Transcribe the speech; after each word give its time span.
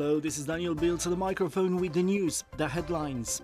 Hello, 0.00 0.18
this 0.18 0.38
is 0.38 0.46
Daniel 0.46 0.74
Bill 0.74 0.96
to 0.96 1.10
the 1.10 1.16
microphone 1.16 1.76
with 1.76 1.92
the 1.92 2.02
news, 2.02 2.42
the 2.56 2.66
headlines. 2.66 3.42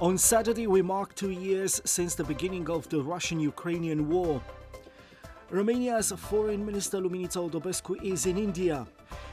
On 0.00 0.18
Saturday, 0.18 0.66
we 0.66 0.82
mark 0.82 1.14
two 1.14 1.30
years 1.30 1.80
since 1.84 2.16
the 2.16 2.24
beginning 2.24 2.68
of 2.68 2.88
the 2.88 3.00
Russian 3.00 3.38
Ukrainian 3.38 4.08
war. 4.08 4.42
Romania's 5.52 6.10
Foreign 6.10 6.66
Minister 6.66 6.98
Luminița 6.98 7.48
Odobescu 7.48 7.94
is 8.02 8.26
in 8.26 8.38
India, 8.38 8.88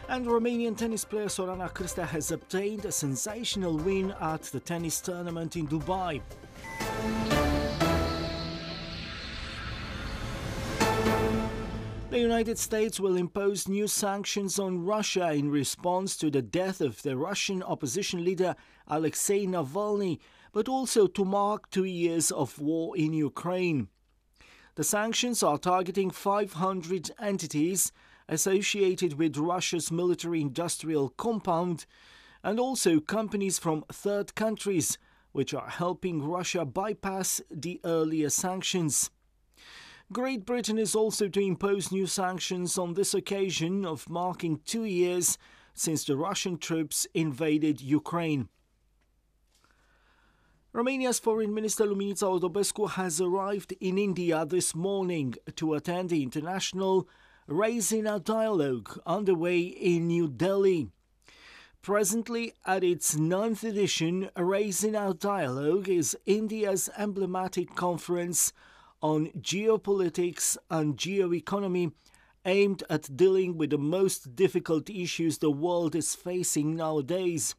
and 0.08 0.28
Romanian 0.28 0.78
tennis 0.78 1.03
player 1.03 1.25
Sorana 1.25 1.67
Cârstea 1.73 2.05
has 2.05 2.30
obtained 2.31 2.86
a 2.86 2.92
sensational 2.92 3.75
win 3.75 4.14
at 4.22 4.44
the 4.44 4.59
tennis 4.59 5.02
tournament 5.02 5.55
in 5.55 5.67
Dubai. 5.67 6.22
The 12.14 12.19
United 12.19 12.59
States 12.59 13.00
will 13.00 13.17
impose 13.17 13.67
new 13.67 13.88
sanctions 13.88 14.59
on 14.59 14.86
Russia 14.86 15.33
in 15.33 15.50
response 15.50 16.16
to 16.17 16.30
the 16.30 16.44
death 16.44 16.80
of 16.80 17.02
the 17.02 17.17
Russian 17.17 17.64
opposition 17.64 18.23
leader 18.23 18.55
Alexei 18.88 19.47
Navalny, 19.47 20.20
but 20.52 20.70
also 20.70 21.08
to 21.08 21.25
mark 21.25 21.72
two 21.72 21.86
years 21.86 22.30
of 22.30 22.59
war 22.59 22.95
in 22.95 23.14
Ukraine. 23.14 23.88
The 24.75 24.83
sanctions 24.83 25.42
are 25.42 25.58
targeting 25.58 26.11
500 26.11 27.09
entities 27.20 27.92
associated 28.30 29.14
with 29.14 29.36
Russia's 29.36 29.92
military 29.92 30.39
industrial 30.39 31.09
compound 31.09 31.88
and 32.44 32.59
also 32.59 33.00
companies 33.00 33.58
from 33.58 33.86
third 33.92 34.36
countries 34.36 35.00
which 35.31 35.52
are 35.52 35.67
helping 35.67 36.22
Russia 36.22 36.64
bypass 36.64 37.42
the 37.50 37.81
earlier 37.83 38.30
sanctions. 38.30 39.09
Great 40.14 40.45
Britain 40.45 40.78
is 40.78 40.94
also 40.94 41.28
to 41.28 41.39
impose 41.39 41.92
new 41.92 42.06
sanctions 42.06 42.78
on 42.78 42.94
this 42.94 43.16
occasion 43.16 43.83
of 43.83 44.08
marking 44.08 44.59
two 44.64 44.83
years 44.83 45.39
since 45.73 46.03
the 46.03 46.16
Russian 46.16 46.59
troops 46.59 47.08
invaded 47.16 47.81
Ukraine. 47.81 48.47
Romania's 50.71 51.17
Foreign 51.17 51.52
Minister 51.52 51.86
Luminița 51.86 52.39
Odobescu 52.39 52.92
has 52.92 53.20
arrived 53.20 53.71
in 53.80 53.98
India 53.98 54.45
this 54.45 54.76
morning 54.76 55.33
to 55.55 55.73
attend 55.73 56.11
the 56.11 56.21
international 56.21 57.09
Raisina 57.49 58.23
Dialogue 58.23 58.99
underway 59.08 59.61
in 59.61 60.05
New 60.05 60.27
Delhi. 60.27 60.89
Presently 61.82 62.54
at 62.67 62.83
its 62.83 63.17
ninth 63.17 63.64
edition, 63.64 64.30
Raisina 64.38 65.17
Dialogue 65.17 65.89
is 65.89 66.15
India's 66.27 66.88
emblematic 66.99 67.73
conference 67.73 68.54
on 69.03 69.27
geopolitics 69.37 70.58
and 70.71 70.97
geoeconomy 70.97 71.91
aimed 72.45 72.83
at 72.89 73.15
dealing 73.15 73.58
with 73.58 73.69
the 73.69 73.77
most 73.77 74.36
difficult 74.36 74.89
issues 74.89 75.37
the 75.37 75.52
world 75.52 75.93
is 75.93 76.15
facing 76.15 76.75
nowadays. 76.75 77.53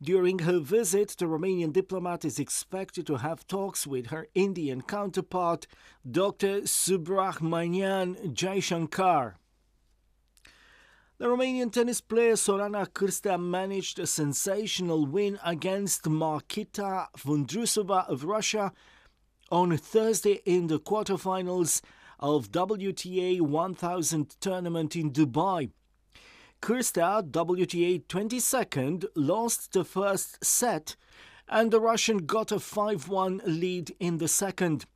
During 0.00 0.40
her 0.40 0.60
visit, 0.60 1.16
the 1.18 1.26
Romanian 1.26 1.72
diplomat 1.72 2.24
is 2.24 2.38
expected 2.38 3.06
to 3.06 3.16
have 3.16 3.46
talks 3.46 3.86
with 3.86 4.06
her 4.06 4.28
Indian 4.34 4.82
counterpart, 4.82 5.66
Dr. 6.08 6.62
Subrahmanyan 6.62 8.34
Jaishankar. 8.34 9.34
The 11.18 11.26
Romanian 11.26 11.72
tennis 11.72 12.00
player 12.00 12.34
Sorana 12.34 12.88
Cârstea 12.88 13.40
managed 13.40 13.98
a 13.98 14.06
sensational 14.06 15.06
win 15.06 15.38
against 15.44 16.04
Markita 16.04 17.06
Vondrousova 17.16 18.08
of 18.08 18.24
Russia 18.24 18.72
on 19.54 19.76
Thursday 19.76 20.40
in 20.44 20.66
the 20.66 20.80
quarterfinals 20.80 21.80
of 22.18 22.50
WTA 22.50 23.40
1000 23.40 24.30
tournament 24.40 24.96
in 24.96 25.12
Dubai. 25.12 25.70
Cârstea, 26.60 27.22
WTA 27.30 28.04
22nd, 28.08 29.04
lost 29.14 29.72
the 29.72 29.84
first 29.84 30.44
set 30.44 30.96
and 31.48 31.70
the 31.70 31.80
Russian 31.80 32.26
got 32.26 32.50
a 32.50 32.56
5-1 32.56 33.42
lead 33.46 33.94
in 34.00 34.18
the 34.18 34.26
second. 34.26 34.86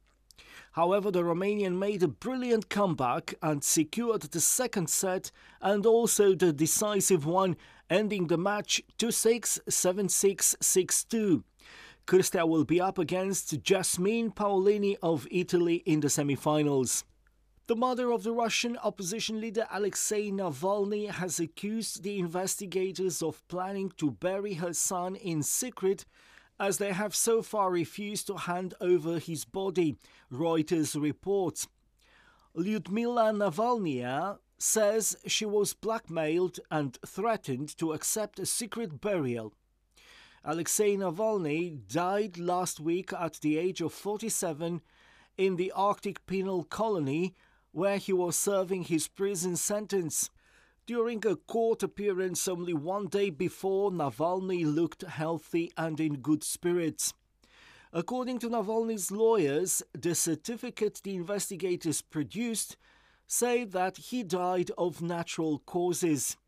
However, 0.72 1.12
the 1.12 1.22
Romanian 1.22 1.78
made 1.78 2.02
a 2.02 2.08
brilliant 2.08 2.68
comeback 2.68 3.34
and 3.40 3.62
secured 3.62 4.22
the 4.22 4.40
second 4.40 4.90
set 4.90 5.30
and 5.62 5.86
also 5.86 6.34
the 6.34 6.52
decisive 6.52 7.24
one, 7.24 7.56
ending 7.88 8.26
the 8.26 8.36
match 8.36 8.82
2 8.98 9.12
6 9.12 9.60
7 9.68 10.08
6 10.08 10.56
6 10.60 11.04
2. 11.04 11.44
Cârstea 12.08 12.48
will 12.48 12.64
be 12.64 12.80
up 12.80 12.96
against 12.96 13.62
Jasmine 13.62 14.30
Paolini 14.30 14.96
of 15.02 15.28
Italy 15.30 15.82
in 15.84 16.00
the 16.00 16.08
semi-finals. 16.08 17.04
The 17.66 17.76
mother 17.76 18.12
of 18.12 18.22
the 18.22 18.32
Russian 18.32 18.78
opposition 18.78 19.42
leader 19.42 19.66
Alexei 19.70 20.30
Navalny 20.30 21.10
has 21.10 21.38
accused 21.38 22.02
the 22.02 22.18
investigators 22.18 23.20
of 23.22 23.46
planning 23.46 23.92
to 23.98 24.10
bury 24.10 24.54
her 24.54 24.72
son 24.72 25.16
in 25.16 25.42
secret 25.42 26.06
as 26.58 26.78
they 26.78 26.94
have 26.94 27.14
so 27.14 27.42
far 27.42 27.70
refused 27.70 28.26
to 28.28 28.38
hand 28.38 28.72
over 28.80 29.18
his 29.18 29.44
body, 29.44 29.98
Reuters 30.32 30.98
reports. 30.98 31.68
Lyudmila 32.56 33.36
Navalnaya 33.36 34.38
says 34.56 35.14
she 35.26 35.44
was 35.44 35.74
blackmailed 35.74 36.58
and 36.70 36.96
threatened 37.04 37.76
to 37.76 37.92
accept 37.92 38.38
a 38.38 38.46
secret 38.46 38.98
burial. 38.98 39.52
Alexei 40.50 40.96
Navalny 40.96 41.86
died 41.88 42.38
last 42.38 42.80
week 42.80 43.12
at 43.12 43.34
the 43.42 43.58
age 43.58 43.82
of 43.82 43.92
47 43.92 44.80
in 45.36 45.56
the 45.56 45.70
Arctic 45.72 46.24
penal 46.24 46.64
colony 46.64 47.34
where 47.72 47.98
he 47.98 48.14
was 48.14 48.34
serving 48.34 48.84
his 48.84 49.08
prison 49.08 49.56
sentence. 49.56 50.30
During 50.86 51.22
a 51.26 51.36
court 51.36 51.82
appearance 51.82 52.48
only 52.48 52.72
one 52.72 53.08
day 53.08 53.28
before, 53.28 53.90
Navalny 53.90 54.64
looked 54.64 55.02
healthy 55.02 55.70
and 55.76 56.00
in 56.00 56.20
good 56.20 56.42
spirits. 56.42 57.12
According 57.92 58.38
to 58.38 58.48
Navalny's 58.48 59.10
lawyers, 59.10 59.82
the 59.92 60.14
certificate 60.14 61.02
the 61.04 61.14
investigators 61.14 62.00
produced 62.00 62.78
say 63.26 63.64
that 63.64 63.98
he 63.98 64.22
died 64.22 64.70
of 64.78 65.02
natural 65.02 65.58
causes. 65.66 66.38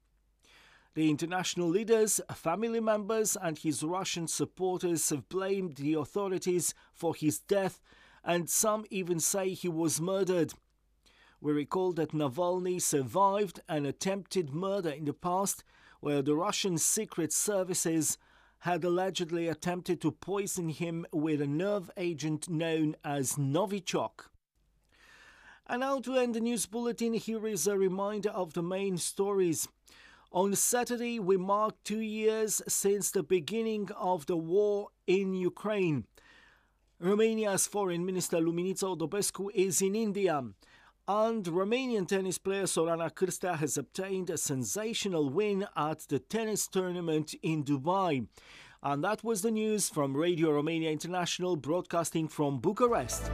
The 0.95 1.09
international 1.09 1.69
leaders, 1.69 2.21
family 2.35 2.81
members, 2.81 3.37
and 3.41 3.57
his 3.57 3.85
Russian 3.85 4.27
supporters 4.27 5.09
have 5.11 5.29
blamed 5.29 5.77
the 5.77 5.95
authorities 5.95 6.75
for 6.93 7.15
his 7.15 7.39
death, 7.39 7.81
and 8.25 8.51
some 8.51 8.85
even 8.91 9.21
say 9.21 9.51
he 9.51 9.69
was 9.69 10.01
murdered. 10.01 10.53
We 11.41 11.53
recall 11.53 11.93
that 11.93 12.11
Navalny 12.11 12.83
survived 12.83 13.61
an 13.69 13.87
attempted 13.87 14.53
murder 14.53 14.91
in 14.91 15.05
the 15.05 15.13
past, 15.13 15.63
where 16.01 16.23
the 16.23 16.35
Russian 16.35 16.77
secret 16.77 17.33
services 17.33 18.19
had 18.61 18.83
allegedly 18.85 19.47
attempted 19.47 20.01
to 20.01 20.11
poison 20.11 20.71
him 20.71 21.07
with 21.13 21.41
a 21.41 21.47
nerve 21.47 21.91
agent 21.97 22.49
known 22.49 22.97
as 23.05 23.37
Novichok. 23.37 24.29
And 25.67 25.81
now 25.81 26.01
to 26.01 26.17
end 26.17 26.35
the 26.35 26.41
news 26.41 26.67
bulletin, 26.67 27.15
here 27.15 27.47
is 27.47 27.69
a 27.69 27.79
reminder 27.79 28.31
of 28.31 28.55
the 28.55 28.63
main 28.63 28.99
stories. 28.99 29.69
On 30.33 30.55
Saturday, 30.55 31.19
we 31.19 31.37
marked 31.37 31.85
two 31.85 31.99
years 31.99 32.63
since 32.69 33.11
the 33.11 33.25
beginning 33.25 33.91
of 33.99 34.27
the 34.27 34.37
war 34.37 34.91
in 35.09 35.35
Ukraine. 35.35 36.05
Romania's 37.01 37.67
Foreign 37.67 38.07
Minister 38.07 38.37
Luminița 38.37 38.97
Odobescu 38.97 39.49
is 39.53 39.83
in 39.83 39.97
India, 39.97 40.45
and 41.09 41.45
Romanian 41.47 42.07
tennis 42.07 42.39
player 42.39 42.63
Sorana 42.63 43.11
Cârstea 43.13 43.57
has 43.57 43.77
obtained 43.77 44.31
a 44.31 44.39
sensational 44.39 45.29
win 45.31 45.67
at 45.77 46.07
the 46.09 46.21
tennis 46.21 46.69
tournament 46.69 47.35
in 47.43 47.65
Dubai. 47.65 48.29
And 48.85 49.03
that 49.03 49.25
was 49.25 49.43
the 49.43 49.51
news 49.51 49.89
from 49.89 50.17
Radio 50.17 50.53
Romania 50.53 50.93
International, 50.93 51.57
broadcasting 51.57 52.29
from 52.29 52.61
Bucharest. 52.61 53.29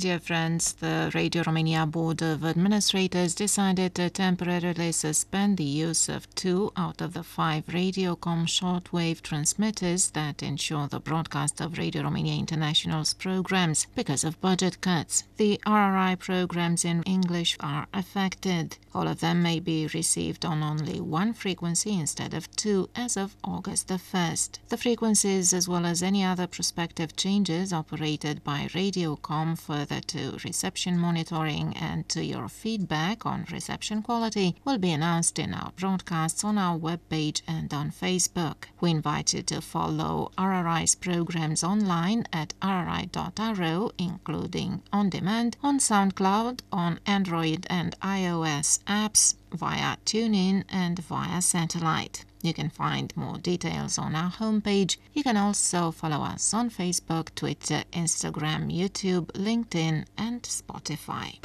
Dear 0.00 0.18
friends, 0.18 0.72
the 0.72 1.12
Radio 1.14 1.42
Romania 1.46 1.84
Board 1.84 2.22
of 2.22 2.42
Administrators 2.42 3.34
decided 3.34 3.94
to 3.96 4.08
temporarily 4.08 4.92
suspend 4.92 5.58
the 5.58 5.62
use 5.64 6.08
of 6.08 6.34
two 6.34 6.72
out 6.74 7.02
of 7.02 7.12
the 7.12 7.22
five 7.22 7.66
Radiocom 7.66 8.46
shortwave 8.46 9.20
transmitters 9.20 10.08
that 10.12 10.42
ensure 10.42 10.88
the 10.88 11.00
broadcast 11.00 11.60
of 11.60 11.76
Radio 11.76 12.02
Romania 12.04 12.38
International's 12.38 13.12
programs 13.12 13.86
because 13.94 14.24
of 14.24 14.40
budget 14.40 14.80
cuts. 14.80 15.24
The 15.36 15.60
RRI 15.66 16.18
programs 16.18 16.82
in 16.82 17.02
English 17.02 17.58
are 17.60 17.86
affected. 17.92 18.78
All 18.94 19.06
of 19.06 19.20
them 19.20 19.42
may 19.42 19.60
be 19.60 19.86
received 19.92 20.46
on 20.46 20.62
only 20.62 20.98
one 20.98 21.34
frequency 21.34 21.92
instead 21.92 22.32
of 22.32 22.50
two 22.56 22.88
as 22.96 23.18
of 23.18 23.36
August 23.44 23.88
the 23.88 24.00
1st. 24.00 24.60
The 24.70 24.78
frequencies, 24.78 25.52
as 25.52 25.68
well 25.68 25.84
as 25.84 26.02
any 26.02 26.24
other 26.24 26.46
prospective 26.46 27.16
changes 27.16 27.70
operated 27.70 28.42
by 28.42 28.68
Radiocom 28.72 29.58
for 29.58 29.84
further 29.90 30.00
to 30.00 30.38
reception 30.44 30.96
monitoring 30.96 31.76
and 31.76 32.08
to 32.08 32.24
your 32.24 32.48
feedback 32.48 33.26
on 33.26 33.44
reception 33.50 34.02
quality 34.02 34.54
will 34.64 34.78
be 34.78 34.92
announced 34.92 35.38
in 35.38 35.52
our 35.52 35.72
broadcasts 35.76 36.44
on 36.44 36.56
our 36.58 36.78
webpage 36.78 37.42
and 37.48 37.74
on 37.74 37.90
Facebook. 37.90 38.66
We 38.80 38.90
invite 38.90 39.34
you 39.34 39.42
to 39.42 39.60
follow 39.60 40.30
RRI's 40.38 40.94
programs 40.94 41.64
online 41.64 42.26
at 42.32 42.54
rri.ro, 42.62 43.90
including 43.98 44.82
on 44.92 45.10
demand, 45.10 45.56
on 45.62 45.78
SoundCloud, 45.78 46.60
on 46.70 47.00
Android 47.06 47.66
and 47.68 47.98
iOS 48.00 48.78
apps, 48.84 49.34
via 49.52 49.96
TuneIn 50.06 50.64
and 50.68 51.00
via 51.00 51.42
satellite. 51.42 52.24
You 52.42 52.54
can 52.54 52.70
find 52.70 53.14
more 53.16 53.36
details 53.36 53.98
on 53.98 54.14
our 54.14 54.30
homepage. 54.30 54.96
You 55.12 55.22
can 55.22 55.36
also 55.36 55.90
follow 55.90 56.22
us 56.22 56.54
on 56.54 56.70
Facebook, 56.70 57.34
Twitter, 57.34 57.84
Instagram, 57.92 58.74
YouTube, 58.74 59.26
LinkedIn, 59.32 60.06
and 60.16 60.42
Spotify. 60.42 61.38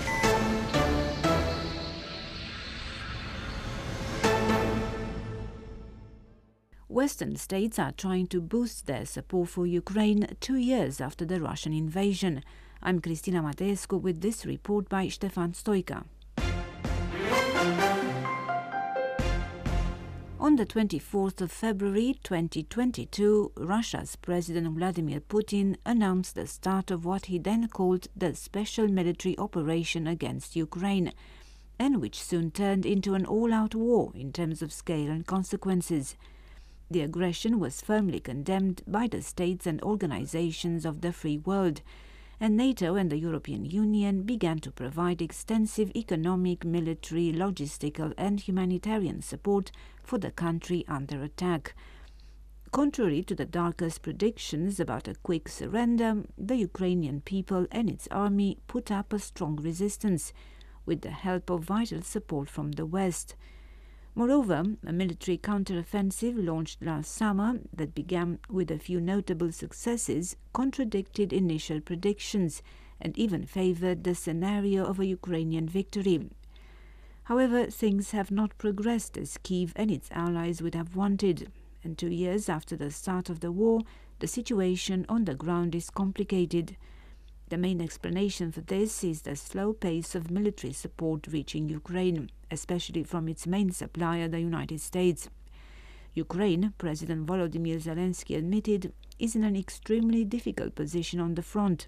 Western 6.88 7.36
states 7.36 7.78
are 7.78 7.92
trying 7.92 8.28
to 8.28 8.40
boost 8.40 8.86
their 8.86 9.06
support 9.06 9.50
for 9.50 9.66
Ukraine 9.66 10.28
two 10.40 10.56
years 10.56 11.02
after 11.02 11.26
the 11.26 11.42
Russian 11.42 11.74
invasion. 11.74 12.42
I'm 12.82 13.02
Cristina 13.02 13.44
Mateescu 13.44 14.00
with 14.00 14.22
this 14.22 14.46
report 14.46 14.88
by 14.88 15.10
Stefan 15.10 15.52
Stoica. 15.52 16.06
On 20.46 20.58
the 20.58 20.66
24th 20.68 21.42
of 21.42 21.52
February 21.52 22.20
2022, 22.22 23.54
Russia's 23.58 24.16
President 24.16 24.78
Vladimir 24.78 25.20
Putin 25.20 25.76
announced 25.88 26.36
the 26.36 26.46
start 26.46 26.92
of 26.92 27.04
what 27.04 27.26
he 27.26 27.40
then 27.40 27.68
called 27.68 28.10
the 28.16 28.36
special 28.36 28.88
military 28.88 29.36
operation 29.40 30.06
against 30.06 30.56
Ukraine, 30.56 31.12
and 31.80 32.00
which 32.00 32.22
soon 32.22 32.52
turned 32.52 32.86
into 32.86 33.16
an 33.16 33.26
all 33.26 33.52
out 33.56 33.74
war 33.74 34.12
in 34.14 34.32
terms 34.32 34.62
of 34.62 34.72
scale 34.72 35.10
and 35.10 35.26
consequences. 35.26 36.16
The 36.92 37.02
aggression 37.02 37.60
was 37.60 37.82
firmly 37.82 38.20
condemned 38.20 38.84
by 38.86 39.08
the 39.08 39.24
states 39.24 39.66
and 39.66 39.82
organizations 39.82 40.86
of 40.86 41.02
the 41.02 41.12
free 41.12 41.40
world 41.40 41.82
and 42.40 42.58
NATO 42.58 42.96
and 42.96 43.10
the 43.10 43.18
European 43.18 43.66
Union 43.66 44.24
began 44.24 44.60
to 44.60 44.72
provide 44.72 45.22
extensive 45.22 45.92
economic, 45.96 46.66
military, 46.66 47.32
logistical, 47.32 48.14
and 48.18 48.40
humanitarian 48.40 49.22
support 49.22 49.72
for 50.04 50.18
the 50.18 50.32
country 50.32 50.86
under 50.88 51.24
attack. 51.24 51.76
Contrary 52.72 53.24
to 53.24 53.36
the 53.36 53.46
darkest 53.46 54.02
predictions 54.02 54.80
about 54.80 55.08
a 55.08 55.16
quick 55.24 55.48
surrender, 55.48 56.24
the 56.38 56.58
Ukrainian 56.58 57.22
people 57.22 57.68
and 57.72 57.90
its 57.90 58.08
army 58.12 58.58
put 58.68 58.92
up 58.92 59.14
a 59.14 59.20
strong 59.20 59.56
resistance 59.56 60.34
with 60.86 61.02
the 61.02 61.12
help 61.12 61.50
of 61.50 61.64
vital 61.64 62.02
support 62.02 62.50
from 62.50 62.74
the 62.74 62.86
West. 62.86 63.36
Moreover, 64.18 64.64
a 64.88 64.94
military 64.94 65.38
counteroffensive 65.38 66.36
launched 66.38 66.82
last 66.82 67.12
summer 67.12 67.60
that 67.74 67.94
began 67.94 68.40
with 68.50 68.72
a 68.72 68.80
few 68.80 69.02
notable 69.02 69.52
successes 69.52 70.38
contradicted 70.54 71.34
initial 71.34 71.82
predictions 71.82 72.64
and 73.02 73.18
even 73.18 73.46
favored 73.46 74.06
the 74.06 74.16
scenario 74.16 74.86
of 74.86 75.02
a 75.02 75.06
Ukrainian 75.06 75.68
victory. 75.68 76.30
However, 77.24 77.66
things 77.66 78.12
have 78.12 78.32
not 78.32 78.58
progressed 78.58 79.18
as 79.18 79.38
Kiev 79.44 79.74
and 79.76 79.92
its 79.92 80.10
allies 80.12 80.62
would 80.62 80.76
have 80.76 80.96
wanted, 80.96 81.52
and 81.84 81.98
two 81.98 82.10
years 82.10 82.48
after 82.48 82.78
the 82.78 82.92
start 82.92 83.30
of 83.30 83.42
the 83.42 83.52
war, 83.52 83.82
the 84.20 84.28
situation 84.28 85.06
on 85.10 85.26
the 85.26 85.36
ground 85.36 85.76
is 85.76 85.90
complicated. 85.90 86.78
The 87.50 87.58
main 87.58 87.82
explanation 87.82 88.52
for 88.54 88.62
this 88.62 89.04
is 89.04 89.24
the 89.24 89.36
slow 89.36 89.74
pace 89.74 90.16
of 90.16 90.32
military 90.32 90.72
support 90.72 91.28
reaching 91.28 91.68
Ukraine, 91.68 92.30
especially 92.56 93.04
from 93.04 93.28
its 93.28 93.46
main 93.46 93.70
supplier, 93.72 94.28
the 94.28 94.40
United 94.40 94.82
States. 94.82 95.30
Ukraine, 96.16 96.74
President 96.78 97.28
Volodymyr 97.28 97.80
Zelensky 97.88 98.38
admitted, 98.38 98.94
is 99.20 99.36
in 99.36 99.44
an 99.44 99.56
extremely 99.56 100.24
difficult 100.24 100.74
position 100.74 101.20
on 101.20 101.36
the 101.36 101.44
front. 101.54 101.88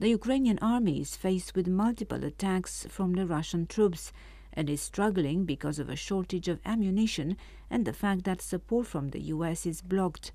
The 0.00 0.08
Ukrainian 0.08 0.58
army 0.60 1.00
is 1.00 1.16
faced 1.16 1.54
with 1.54 1.68
multiple 1.84 2.24
attacks 2.24 2.86
from 2.88 3.12
the 3.12 3.26
Russian 3.26 3.66
troops 3.66 4.12
and 4.52 4.68
is 4.68 4.80
struggling 4.80 5.44
because 5.44 5.78
of 5.78 5.88
a 5.88 6.02
shortage 6.08 6.48
of 6.48 6.58
ammunition 6.64 7.36
and 7.70 7.84
the 7.84 7.92
fact 8.02 8.24
that 8.24 8.42
support 8.42 8.86
from 8.88 9.10
the 9.10 9.20
US 9.34 9.66
is 9.66 9.80
blocked. 9.82 10.32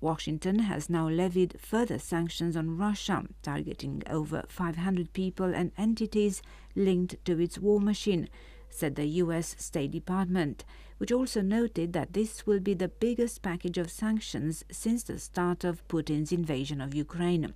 Washington 0.00 0.60
has 0.60 0.90
now 0.90 1.08
levied 1.08 1.56
further 1.60 1.98
sanctions 1.98 2.56
on 2.56 2.76
Russia, 2.76 3.24
targeting 3.42 4.02
over 4.08 4.44
500 4.48 5.12
people 5.12 5.54
and 5.54 5.72
entities 5.76 6.42
linked 6.76 7.16
to 7.24 7.40
its 7.40 7.58
war 7.58 7.80
machine, 7.80 8.28
said 8.70 8.94
the 8.94 9.06
U.S. 9.22 9.54
State 9.58 9.90
Department, 9.90 10.64
which 10.98 11.12
also 11.12 11.40
noted 11.40 11.92
that 11.92 12.12
this 12.12 12.46
will 12.46 12.60
be 12.60 12.74
the 12.74 12.88
biggest 12.88 13.42
package 13.42 13.78
of 13.78 13.90
sanctions 13.90 14.64
since 14.70 15.02
the 15.02 15.18
start 15.18 15.64
of 15.64 15.86
Putin's 15.88 16.32
invasion 16.32 16.80
of 16.80 16.94
Ukraine. 16.94 17.54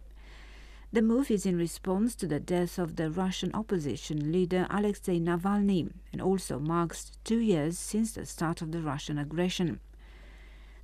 The 0.92 1.00
move 1.00 1.30
is 1.30 1.46
in 1.46 1.56
response 1.56 2.14
to 2.16 2.26
the 2.26 2.38
death 2.38 2.78
of 2.78 2.96
the 2.96 3.10
Russian 3.10 3.50
opposition 3.54 4.30
leader 4.30 4.66
Alexei 4.68 5.18
Navalny 5.18 5.90
and 6.12 6.20
also 6.20 6.58
marks 6.58 7.12
two 7.24 7.38
years 7.38 7.78
since 7.78 8.12
the 8.12 8.26
start 8.26 8.60
of 8.60 8.72
the 8.72 8.82
Russian 8.82 9.16
aggression. 9.16 9.80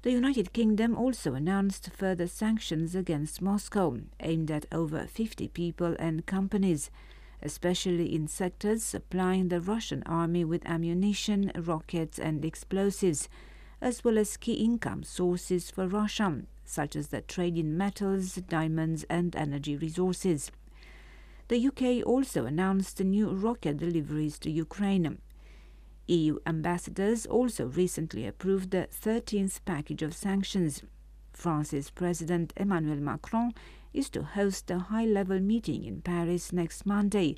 The 0.02 0.12
United 0.12 0.54
Kingdom 0.54 0.96
also 0.96 1.34
announced 1.34 1.90
further 1.92 2.26
sanctions 2.26 2.94
against 2.94 3.42
Moscow, 3.42 3.98
aimed 4.20 4.50
at 4.50 4.64
over 4.72 5.06
50 5.06 5.48
people 5.48 5.94
and 5.98 6.24
companies, 6.24 6.90
especially 7.42 8.14
in 8.14 8.26
sectors 8.26 8.82
supplying 8.82 9.48
the 9.48 9.60
Russian 9.60 10.02
army 10.04 10.44
with 10.44 10.66
ammunition, 10.66 11.52
rockets, 11.56 12.18
and 12.18 12.44
explosives, 12.44 13.28
as 13.80 14.02
well 14.02 14.18
as 14.18 14.36
key 14.36 14.54
income 14.54 15.02
sources 15.02 15.70
for 15.70 15.86
Russia, 15.86 16.42
such 16.64 16.96
as 16.96 17.08
the 17.08 17.20
trade 17.20 17.56
in 17.56 17.76
metals, 17.76 18.34
diamonds, 18.34 19.04
and 19.08 19.34
energy 19.36 19.76
resources. 19.76 20.50
The 21.48 21.66
UK 21.66 22.06
also 22.06 22.44
announced 22.44 23.00
new 23.00 23.30
rocket 23.30 23.78
deliveries 23.78 24.38
to 24.40 24.50
Ukraine. 24.50 25.18
EU 26.06 26.38
ambassadors 26.46 27.24
also 27.26 27.66
recently 27.66 28.26
approved 28.26 28.70
the 28.70 28.88
13th 28.90 29.60
package 29.64 30.02
of 30.02 30.14
sanctions. 30.14 30.82
France's 31.32 31.90
President 31.90 32.52
Emmanuel 32.56 32.96
Macron 32.96 33.52
is 33.92 34.10
to 34.10 34.22
host 34.22 34.70
a 34.70 34.78
high 34.78 35.04
level 35.04 35.40
meeting 35.40 35.84
in 35.84 36.02
Paris 36.02 36.52
next 36.52 36.86
Monday 36.86 37.36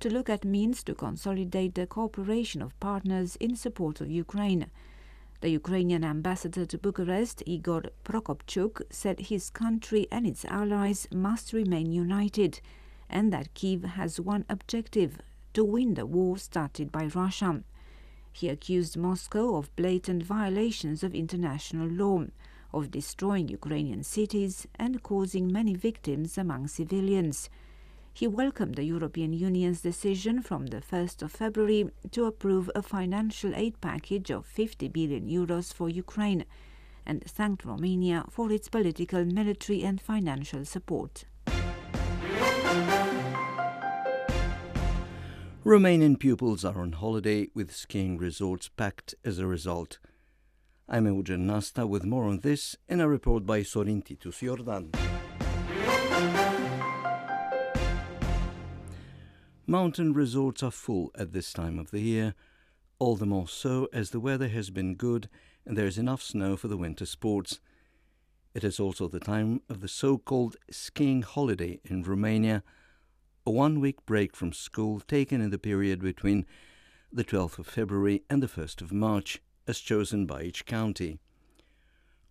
to 0.00 0.10
look 0.10 0.28
at 0.28 0.44
means 0.44 0.82
to 0.82 0.94
consolidate 0.94 1.74
the 1.74 1.86
cooperation 1.86 2.60
of 2.60 2.78
partners 2.80 3.36
in 3.36 3.54
support 3.54 4.00
of 4.00 4.10
Ukraine. 4.10 4.66
The 5.40 5.50
Ukrainian 5.50 6.04
ambassador 6.04 6.66
to 6.66 6.78
Bucharest, 6.78 7.42
Igor 7.46 7.82
Prokopchuk, 8.04 8.82
said 8.90 9.20
his 9.20 9.50
country 9.50 10.06
and 10.10 10.26
its 10.26 10.44
allies 10.44 11.08
must 11.12 11.52
remain 11.52 11.92
united 11.92 12.60
and 13.08 13.32
that 13.32 13.54
Kiev 13.54 13.84
has 13.84 14.18
one 14.18 14.44
objective 14.48 15.18
to 15.54 15.62
win 15.64 15.94
the 15.94 16.06
war 16.06 16.38
started 16.38 16.90
by 16.90 17.06
Russia. 17.06 17.62
He 18.32 18.48
accused 18.48 18.96
Moscow 18.96 19.56
of 19.56 19.74
blatant 19.76 20.22
violations 20.22 21.02
of 21.02 21.14
international 21.14 21.86
law, 21.86 22.24
of 22.72 22.90
destroying 22.90 23.48
Ukrainian 23.48 24.02
cities 24.02 24.66
and 24.76 25.02
causing 25.02 25.52
many 25.52 25.74
victims 25.74 26.38
among 26.38 26.68
civilians. 26.68 27.50
He 28.14 28.26
welcomed 28.26 28.74
the 28.74 28.84
European 28.84 29.32
Union's 29.32 29.80
decision 29.80 30.42
from 30.42 30.66
the 30.66 30.80
1st 30.80 31.22
of 31.22 31.32
February 31.32 31.90
to 32.10 32.26
approve 32.26 32.70
a 32.74 32.82
financial 32.82 33.54
aid 33.54 33.80
package 33.80 34.30
of 34.30 34.44
50 34.44 34.88
billion 34.88 35.26
euros 35.28 35.72
for 35.72 35.88
Ukraine 35.88 36.44
and 37.06 37.24
thanked 37.24 37.64
Romania 37.64 38.24
for 38.30 38.52
its 38.52 38.68
political, 38.68 39.24
military 39.24 39.82
and 39.82 40.00
financial 40.00 40.64
support. 40.64 41.24
Romanian 45.64 46.18
pupils 46.18 46.64
are 46.64 46.80
on 46.80 46.92
holiday 46.92 47.48
with 47.54 47.74
skiing 47.74 48.18
resorts 48.18 48.68
packed 48.68 49.14
as 49.24 49.38
a 49.38 49.46
result. 49.46 49.98
I'm 50.94 51.06
Eugen 51.06 51.46
Nasta 51.46 51.86
with 51.86 52.04
more 52.04 52.24
on 52.24 52.40
this 52.40 52.76
in 52.86 53.00
a 53.00 53.08
report 53.08 53.46
by 53.46 53.62
Sorin 53.62 54.02
Titus 54.02 54.40
Jordan. 54.40 54.90
Mountain 59.66 60.12
resorts 60.12 60.62
are 60.62 60.70
full 60.70 61.10
at 61.14 61.32
this 61.32 61.54
time 61.54 61.78
of 61.78 61.92
the 61.92 62.00
year, 62.00 62.34
all 62.98 63.16
the 63.16 63.24
more 63.24 63.48
so 63.48 63.88
as 63.90 64.10
the 64.10 64.20
weather 64.20 64.48
has 64.48 64.68
been 64.68 64.94
good 64.94 65.30
and 65.64 65.78
there 65.78 65.86
is 65.86 65.96
enough 65.96 66.20
snow 66.20 66.58
for 66.58 66.68
the 66.68 66.76
winter 66.76 67.06
sports. 67.06 67.58
It 68.52 68.62
is 68.62 68.78
also 68.78 69.08
the 69.08 69.18
time 69.18 69.62
of 69.70 69.80
the 69.80 69.88
so 69.88 70.18
called 70.18 70.56
skiing 70.70 71.22
holiday 71.22 71.80
in 71.86 72.02
Romania, 72.02 72.62
a 73.46 73.50
one 73.50 73.80
week 73.80 74.04
break 74.04 74.36
from 74.36 74.52
school 74.52 75.00
taken 75.00 75.40
in 75.40 75.48
the 75.48 75.58
period 75.58 76.02
between 76.02 76.44
the 77.10 77.24
12th 77.24 77.58
of 77.58 77.66
February 77.66 78.24
and 78.28 78.42
the 78.42 78.46
1st 78.46 78.82
of 78.82 78.92
March, 78.92 79.40
as 79.66 79.78
chosen 79.78 80.26
by 80.26 80.42
each 80.42 80.66
county. 80.66 81.18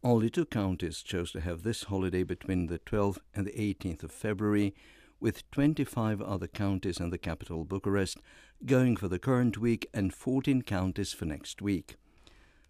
Only 0.04 0.30
two 0.30 0.46
counties 0.46 1.04
chose 1.04 1.32
to 1.32 1.42
have 1.42 1.64
this 1.64 1.84
holiday 1.84 2.24
between 2.24 2.68
the 2.68 2.80
12th 2.80 3.20
and 3.36 3.46
the 3.46 3.52
18th 3.52 4.04
of 4.04 4.12
February, 4.12 4.74
with 5.20 5.50
25 5.52 6.22
other 6.22 6.48
counties 6.48 7.00
and 7.00 7.14
the 7.14 7.20
capital 7.20 7.64
Bucharest 7.64 8.18
going 8.66 8.98
for 8.98 9.08
the 9.08 9.20
current 9.20 9.58
week 9.58 9.88
and 9.94 10.14
14 10.14 10.64
counties 10.64 11.14
for 11.14 11.26
next 11.26 11.62
week. 11.62 11.96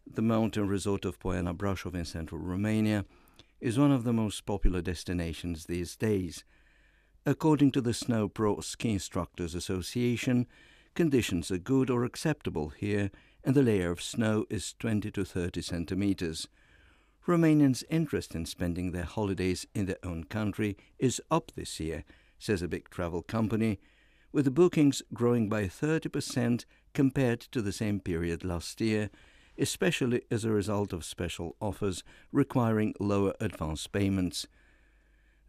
The 0.06 0.22
mountain 0.22 0.68
resort 0.68 1.06
of 1.06 1.20
Poiana 1.20 1.56
Brașov 1.56 1.96
in 1.96 2.06
central 2.06 2.42
Romania 2.42 3.06
is 3.62 3.80
one 3.80 3.92
of 3.92 4.04
the 4.04 4.12
most 4.12 4.46
popular 4.46 4.82
destinations 4.82 5.66
these 5.66 5.96
days. 5.96 6.44
According 7.26 7.72
to 7.72 7.82
the 7.82 7.94
Snow 7.94 8.28
Pro 8.28 8.60
Ski 8.60 8.94
Instructors 8.94 9.56
Association, 9.56 10.48
conditions 10.96 11.52
are 11.52 11.58
good 11.58 11.90
or 11.90 12.04
acceptable 12.04 12.70
here, 12.70 13.12
and 13.44 13.56
the 13.56 13.64
layer 13.64 13.92
of 13.92 14.02
snow 14.02 14.46
is 14.50 14.74
20 14.80 15.12
to 15.12 15.26
30 15.26 15.62
centimeters. 15.62 16.48
Romanians' 17.28 17.84
interest 17.90 18.36
in 18.36 18.46
spending 18.46 18.92
their 18.92 19.04
holidays 19.04 19.66
in 19.74 19.86
their 19.86 20.04
own 20.04 20.24
country 20.24 20.78
is 21.00 21.22
up 21.30 21.52
this 21.56 21.80
year, 21.80 22.04
says 22.40 22.62
a 22.62 22.68
big 22.68 22.90
travel 22.90 23.22
company, 23.22 23.80
with 24.32 24.54
bookings 24.56 25.02
growing 25.14 25.50
by 25.50 25.66
30% 25.66 26.66
compared 26.94 27.40
to 27.40 27.62
the 27.62 27.72
same 27.72 28.00
period 28.00 28.44
last 28.44 28.82
year, 28.82 29.10
especially 29.58 30.22
as 30.32 30.46
a 30.46 30.52
result 30.52 30.94
of 30.94 31.06
special 31.06 31.56
offers 31.60 32.04
requiring 32.32 32.94
lower 33.00 33.34
advance 33.40 33.86
payments. 33.88 34.48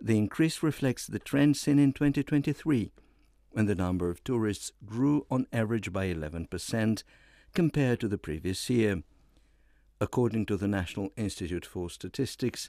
The 0.01 0.19
increase 0.19 0.63
reflects 0.63 1.07
the 1.07 1.19
trend 1.19 1.57
seen 1.57 1.79
in 1.79 1.93
2023, 1.93 2.91
when 3.53 3.67
the 3.67 3.75
number 3.75 4.11
of 4.11 4.25
tourists 4.25 4.73
grew 4.85 5.27
on 5.31 5.47
average 5.53 5.93
by 5.93 6.07
11% 6.07 7.03
compared 7.55 8.01
to 8.01 8.09
the 8.09 8.19
previous 8.19 8.69
year. 8.71 9.03
According 10.01 10.47
to 10.47 10.57
the 10.57 10.69
National 10.69 11.11
Institute 11.17 11.67
for 11.67 11.89
Statistics, 11.91 12.69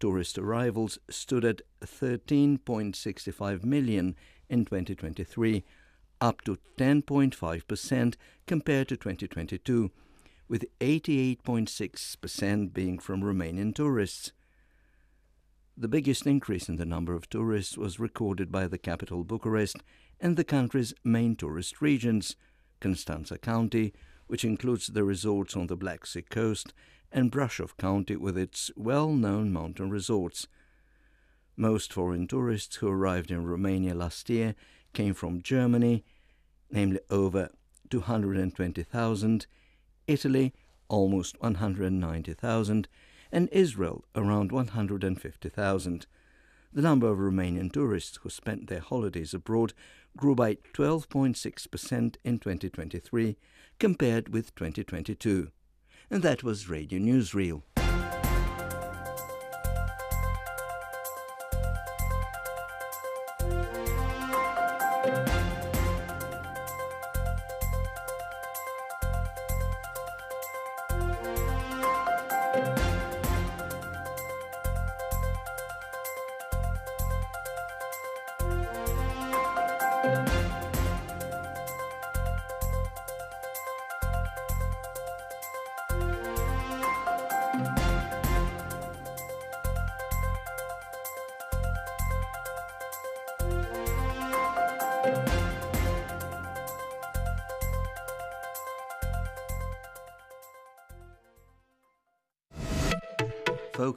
Tourist 0.00 0.38
arrivals 0.38 0.98
stood 1.10 1.44
at 1.44 1.62
13.65 1.82 3.64
million 3.64 4.14
in 4.48 4.64
2023, 4.64 5.64
up 6.20 6.40
to 6.42 6.58
10.5% 6.78 8.14
compared 8.46 8.88
to 8.88 8.96
2022, 8.96 9.90
with 10.48 10.64
88.6% 10.80 12.72
being 12.72 12.98
from 12.98 13.22
Romanian 13.22 13.74
tourists. 13.74 14.32
The 15.76 15.88
biggest 15.88 16.26
increase 16.26 16.68
in 16.68 16.76
the 16.76 16.86
number 16.86 17.14
of 17.14 17.28
tourists 17.28 17.76
was 17.76 18.00
recorded 18.00 18.52
by 18.52 18.68
the 18.68 18.78
capital 18.78 19.24
Bucharest 19.24 19.78
and 20.20 20.36
the 20.36 20.44
country's 20.44 20.94
main 21.02 21.34
tourist 21.34 21.80
regions, 21.80 22.36
Constanza 22.80 23.36
County, 23.38 23.92
which 24.28 24.44
includes 24.44 24.86
the 24.86 25.04
resorts 25.04 25.56
on 25.56 25.66
the 25.66 25.76
Black 25.76 26.06
Sea 26.06 26.22
coast, 26.22 26.72
and 27.10 27.32
Brașov 27.32 27.76
County 27.76 28.16
with 28.16 28.38
its 28.38 28.70
well-known 28.76 29.52
mountain 29.52 29.90
resorts. 29.90 30.46
Most 31.56 31.92
foreign 31.92 32.28
tourists 32.28 32.76
who 32.76 32.88
arrived 32.88 33.30
in 33.30 33.44
Romania 33.44 33.94
last 33.94 34.30
year 34.30 34.54
came 34.92 35.14
from 35.14 35.42
Germany, 35.42 36.04
namely 36.70 37.00
over 37.10 37.50
220,000, 37.90 39.46
Italy 40.06 40.54
almost 40.88 41.40
190,000, 41.40 42.88
and 43.30 43.48
Israel 43.52 44.04
around 44.14 44.52
150,000. 44.52 46.06
The 46.72 46.82
number 46.82 47.08
of 47.08 47.18
Romanian 47.18 47.72
tourists 47.72 48.18
who 48.22 48.30
spent 48.30 48.68
their 48.68 48.80
holidays 48.80 49.34
abroad 49.34 49.72
grew 50.16 50.34
by 50.34 50.56
12.6% 50.74 52.16
in 52.24 52.38
2023 52.38 53.36
compared 53.78 54.28
with 54.32 54.54
2022 54.54 55.50
and 56.10 56.22
that 56.22 56.42
was 56.42 56.68
Radio 56.68 56.98
Newsreel. 56.98 57.62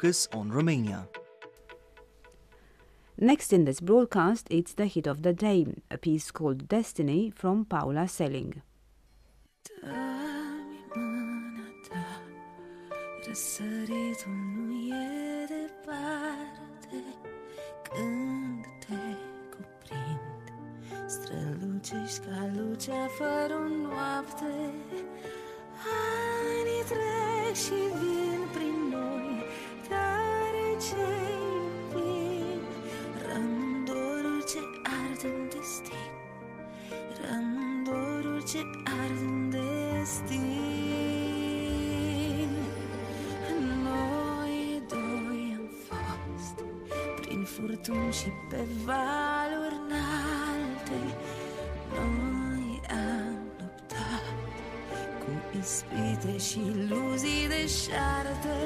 Focus 0.02 0.28
on 0.34 0.52
Romania. 0.52 1.08
Next 3.20 3.54
in 3.54 3.66
this 3.66 3.80
broadcast, 3.80 4.48
it's 4.50 4.74
the 4.74 4.88
hit 4.88 5.06
of 5.06 5.22
the 5.22 5.32
day, 5.32 5.68
a 5.92 5.98
piece 6.00 6.32
called 6.32 6.68
Destiny 6.68 7.30
from 7.30 7.66
Paula 7.66 8.08
Seling. 8.08 8.64
Răsăritul 13.28 14.34
nu 14.56 14.74
departe 15.48 17.04
Când 17.90 18.66
te 18.80 19.04
cuprind 19.54 20.44
Strălucești 21.08 22.20
ca 22.20 22.50
lucea 22.56 23.08
fără 23.18 23.60
noapte 23.82 24.74
Anii 26.58 26.84
trec 26.90 27.56
și 27.56 27.80
vin 28.00 28.42
prin 28.54 28.71
ce 38.52 38.66
arde 38.84 39.24
în 39.24 39.50
destin. 39.50 40.50
Noi 43.84 44.82
doi 44.88 45.58
am 45.58 45.70
fost 45.88 46.56
Prin 47.22 47.44
furtuni 47.44 48.14
și 48.14 48.30
pe 48.50 48.66
valuri 48.86 49.76
înalte. 49.86 51.00
Noi 51.96 52.82
am 52.90 53.38
luptat 53.60 54.26
Cu 55.20 55.58
ispite 55.60 56.38
și 56.38 56.60
iluzii 56.60 57.48
deșarte 57.48 58.58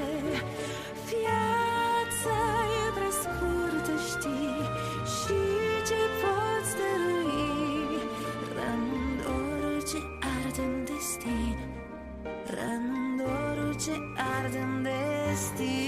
Viața 1.05 2.74
guarden 14.35 14.83
destino. 14.83 15.84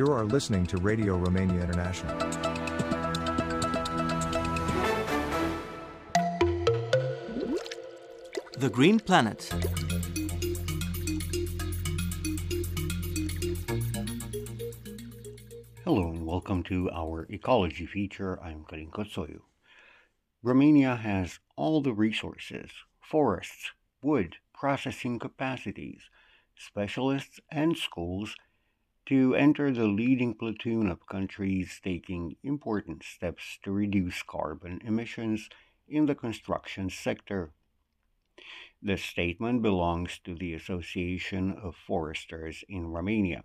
You 0.00 0.06
are 0.06 0.24
listening 0.24 0.64
to 0.68 0.78
Radio 0.78 1.18
Romania 1.18 1.60
International. 1.60 2.16
The 8.56 8.70
Green 8.72 8.98
Planet. 8.98 9.44
Hello 15.84 16.08
and 16.08 16.24
welcome 16.24 16.62
to 16.62 16.90
our 16.90 17.26
ecology 17.28 17.84
feature. 17.84 18.40
I'm 18.42 18.64
Karin 18.64 18.90
Kotsoyu. 18.90 19.40
Romania 20.42 20.96
has 20.96 21.40
all 21.56 21.82
the 21.82 21.92
resources, 21.92 22.70
forests, 23.02 23.72
wood, 24.02 24.36
processing 24.54 25.18
capacities, 25.18 26.08
specialists, 26.56 27.38
and 27.50 27.76
schools 27.76 28.34
to 29.06 29.34
enter 29.34 29.70
the 29.70 29.86
leading 29.86 30.34
platoon 30.34 30.90
of 30.90 31.06
countries 31.06 31.80
taking 31.82 32.36
important 32.42 33.02
steps 33.02 33.58
to 33.62 33.72
reduce 33.72 34.22
carbon 34.22 34.80
emissions 34.84 35.48
in 35.88 36.06
the 36.06 36.14
construction 36.14 36.88
sector. 36.88 37.52
The 38.82 38.96
statement 38.96 39.62
belongs 39.62 40.18
to 40.24 40.34
the 40.34 40.54
Association 40.54 41.52
of 41.52 41.76
Foresters 41.76 42.64
in 42.68 42.86
Romania, 42.86 43.42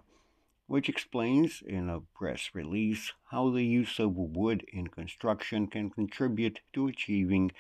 which 0.68 0.88
explains 0.88 1.62
in 1.66 1.90
a 1.90 2.02
press 2.02 2.52
release 2.54 3.12
how 3.32 3.50
the 3.50 3.66
use 3.66 4.00
of 4.00 4.16
wood 4.16 4.66
in 4.72 4.88
construction 4.88 5.68
can 5.68 5.90
contribute 5.90 6.62
to 6.74 6.88
achieving 6.88 7.52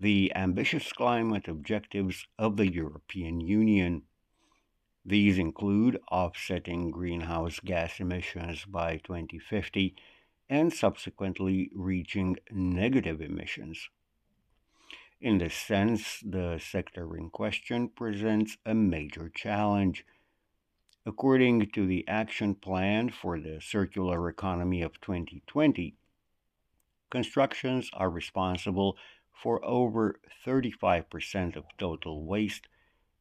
the 0.00 0.32
ambitious 0.36 0.92
climate 0.92 1.48
objectives 1.48 2.26
of 2.38 2.56
the 2.56 2.72
European 2.72 3.40
Union. 3.40 4.02
These 5.08 5.38
include 5.38 5.98
offsetting 6.12 6.90
greenhouse 6.90 7.60
gas 7.60 7.98
emissions 7.98 8.66
by 8.66 8.98
2050 8.98 9.96
and 10.50 10.70
subsequently 10.70 11.70
reaching 11.74 12.36
negative 12.50 13.22
emissions. 13.22 13.88
In 15.18 15.38
this 15.38 15.54
sense, 15.54 16.20
the 16.20 16.58
sector 16.58 17.16
in 17.16 17.30
question 17.30 17.88
presents 17.88 18.58
a 18.66 18.74
major 18.74 19.32
challenge. 19.34 20.04
According 21.06 21.70
to 21.70 21.86
the 21.86 22.06
Action 22.06 22.54
Plan 22.54 23.08
for 23.08 23.40
the 23.40 23.62
Circular 23.62 24.28
Economy 24.28 24.82
of 24.82 25.00
2020, 25.00 25.94
constructions 27.08 27.88
are 27.94 28.10
responsible 28.10 28.98
for 29.32 29.64
over 29.64 30.20
35% 30.46 31.56
of 31.56 31.64
total 31.78 32.26
waste 32.26 32.68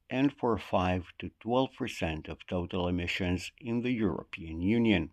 and 0.09 0.33
for 0.33 0.57
5 0.57 1.13
to 1.19 1.31
12% 1.43 2.29
of 2.29 2.45
total 2.47 2.87
emissions 2.87 3.51
in 3.59 3.81
the 3.81 3.91
European 3.91 4.61
Union. 4.61 5.09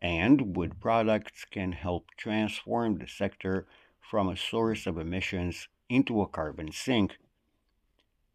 And 0.00 0.56
wood 0.56 0.80
products 0.80 1.44
can 1.44 1.72
help 1.72 2.06
transform 2.16 2.98
the 2.98 3.06
sector 3.06 3.66
from 4.00 4.28
a 4.28 4.36
source 4.36 4.86
of 4.86 4.98
emissions 4.98 5.68
into 5.88 6.20
a 6.20 6.28
carbon 6.28 6.72
sink. 6.72 7.18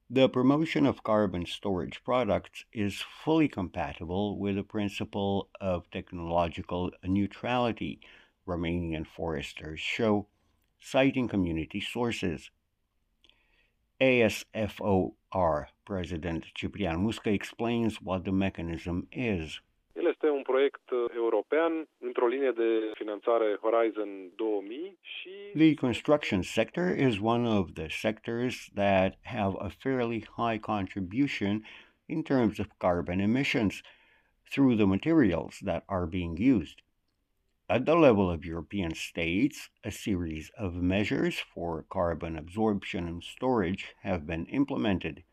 The 0.10 0.28
promotion 0.28 0.86
of 0.86 1.04
carbon 1.04 1.46
storage 1.46 2.04
products 2.04 2.66
is 2.74 3.02
fully 3.24 3.48
compatible 3.48 4.38
with 4.38 4.56
the 4.56 4.64
principle 4.64 5.50
of 5.62 5.90
technological 5.90 6.92
neutrality, 7.04 8.02
Romanian 8.46 9.08
foresters 9.08 9.80
show, 9.80 10.28
citing 10.82 11.30
community 11.30 11.80
sources. 11.80 12.52
ASFOR 15.34 15.68
President 15.86 16.46
Ciprian 16.54 16.98
Musca 16.98 17.32
explains 17.34 18.02
what 18.02 18.26
the 18.26 18.32
mechanism 18.32 19.08
is. 19.12 19.62
El 19.96 20.08
este 20.08 20.30
un 20.30 20.42
proiect 20.44 20.90
european 21.16 21.88
într-o 22.00 22.28
linie 22.28 22.52
de 22.52 22.92
finanțare 22.94 23.58
Horizon 23.62 24.32
2000 24.36 24.98
și 25.02 25.30
The 25.54 25.74
construction 25.74 26.42
sector 26.42 26.98
is 26.98 27.20
one 27.22 27.48
of 27.48 27.74
the 27.74 27.88
sectors 27.90 28.70
that 28.74 29.18
have 29.24 29.56
a 29.60 29.70
fairly 29.70 30.26
high 30.38 30.60
contribution 30.60 31.66
in 32.06 32.22
terms 32.24 32.60
of 32.60 32.68
carbon 32.78 33.20
emissions 33.20 33.82
through 34.50 34.76
the 34.76 34.86
materials 34.86 35.58
that 35.64 35.84
are 35.86 36.06
being 36.06 36.38
used. 36.38 36.80
At 37.72 37.86
the 37.86 37.96
level 37.96 38.30
of 38.30 38.44
European 38.44 38.96
states, 38.96 39.70
a 39.82 39.92
series 39.92 40.52
of 40.58 40.74
measures 40.74 41.40
for 41.40 41.86
carbon 41.90 42.36
absorption 42.36 43.08
and 43.08 43.24
storage 43.24 43.96
have 44.02 44.28
been 44.28 44.46
implemented. 44.48 45.24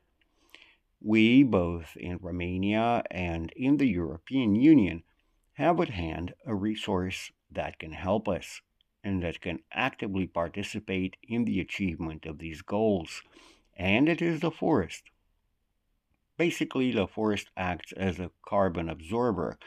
We, 1.00 1.42
both 1.42 1.96
in 1.96 2.18
Romania 2.18 3.02
and 3.10 3.50
in 3.56 3.78
the 3.78 3.88
European 3.88 4.54
Union, 4.54 5.02
have 5.54 5.80
at 5.80 5.88
hand 5.88 6.32
a 6.46 6.54
resource 6.54 7.32
that 7.50 7.80
can 7.80 7.90
help 7.90 8.28
us 8.28 8.60
and 9.02 9.20
that 9.24 9.40
can 9.40 9.58
actively 9.72 10.28
participate 10.28 11.16
in 11.24 11.44
the 11.44 11.58
achievement 11.58 12.24
of 12.24 12.38
these 12.38 12.62
goals, 12.62 13.20
and 13.76 14.08
it 14.08 14.22
is 14.22 14.38
the 14.38 14.52
forest. 14.52 15.02
Basically, 16.36 16.92
the 16.92 17.08
forest 17.08 17.50
acts 17.56 17.90
as 17.90 18.20
a 18.20 18.30
carbon 18.46 18.88
absorber 18.88 19.58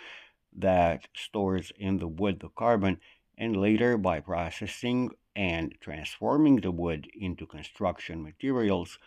that 0.58 1.08
stores 1.16 1.72
in 1.78 1.98
the 1.98 2.08
wood 2.08 2.40
the 2.40 2.50
carbon, 2.50 3.00
and 3.38 3.56
later, 3.56 3.98
by 3.98 4.20
processing 4.20 5.12
and 5.36 5.76
transforming 5.80 6.58
the 6.58 6.72
wood 6.72 7.08
into 7.20 7.46
construction 7.46 8.22
materials, 8.22 9.00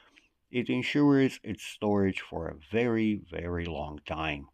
it 0.50 0.68
ensures 0.68 1.40
its 1.42 1.62
storage 1.62 2.20
for 2.20 2.48
a 2.48 2.57
very, 2.72 3.20
very 3.30 3.66
long 3.66 4.00
time. 4.07 4.48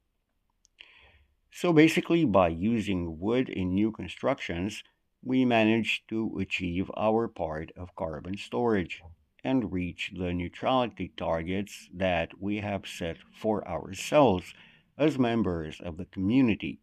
So 1.53 1.73
basically, 1.73 2.25
by 2.25 2.49
using 2.49 3.19
wood 3.19 3.49
in 3.49 3.75
new 3.75 3.93
constructions, 3.93 4.83
we 5.23 5.45
manage 5.45 6.05
to 6.09 6.39
achieve 6.41 6.91
our 6.97 7.29
part 7.29 7.71
of 7.77 7.95
carbon 7.95 8.37
storage 8.37 9.03
and 9.45 9.73
reach 9.73 10.13
the 10.17 10.33
neutrality 10.33 11.13
targets 11.17 11.89
that 11.93 12.41
we 12.41 12.59
have 12.59 12.87
set 12.87 13.19
for 13.35 13.67
ourselves 13.69 14.55
as 14.99 15.19
members 15.19 15.81
of 15.81 15.97
the 15.97 16.05
community, 16.05 16.81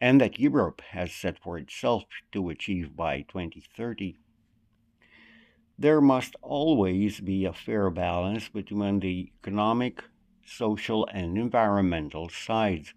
and 0.00 0.20
that 0.20 0.38
Europe 0.38 0.80
has 0.90 1.12
set 1.12 1.38
for 1.38 1.58
itself 1.58 2.04
to 2.32 2.50
achieve 2.50 2.96
by 2.96 3.22
2030. 3.22 4.16
There 5.78 6.00
must 6.00 6.36
always 6.42 7.20
be 7.20 7.44
a 7.44 7.52
fair 7.52 7.90
balance 7.90 8.48
between 8.48 9.00
the 9.00 9.32
economic, 9.40 10.04
social, 10.44 11.06
and 11.12 11.36
environmental 11.36 12.28
sides. 12.28 12.94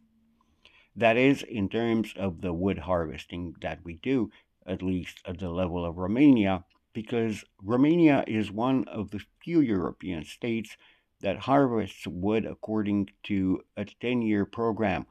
That 0.95 1.17
is, 1.17 1.43
in 1.43 1.69
terms 1.69 2.13
of 2.15 2.41
the 2.41 2.53
wood 2.53 2.79
harvesting 2.79 3.55
that 3.61 3.83
we 3.83 3.95
do, 3.95 4.31
at 4.65 4.81
least 4.81 5.21
at 5.25 5.39
the 5.39 5.49
level 5.49 5.85
of 5.85 5.97
Romania, 5.97 6.65
because 6.93 7.45
Romania 7.63 8.23
is 8.27 8.51
one 8.51 8.87
of 8.87 9.11
the 9.11 9.21
few 9.43 9.59
European 9.59 10.23
states 10.23 10.75
that 11.21 11.39
harvests 11.39 12.06
wood 12.06 12.45
according 12.45 13.10
to 13.23 13.62
a 13.75 13.86
10 13.86 14.21
year 14.21 14.45
program, 14.45 15.06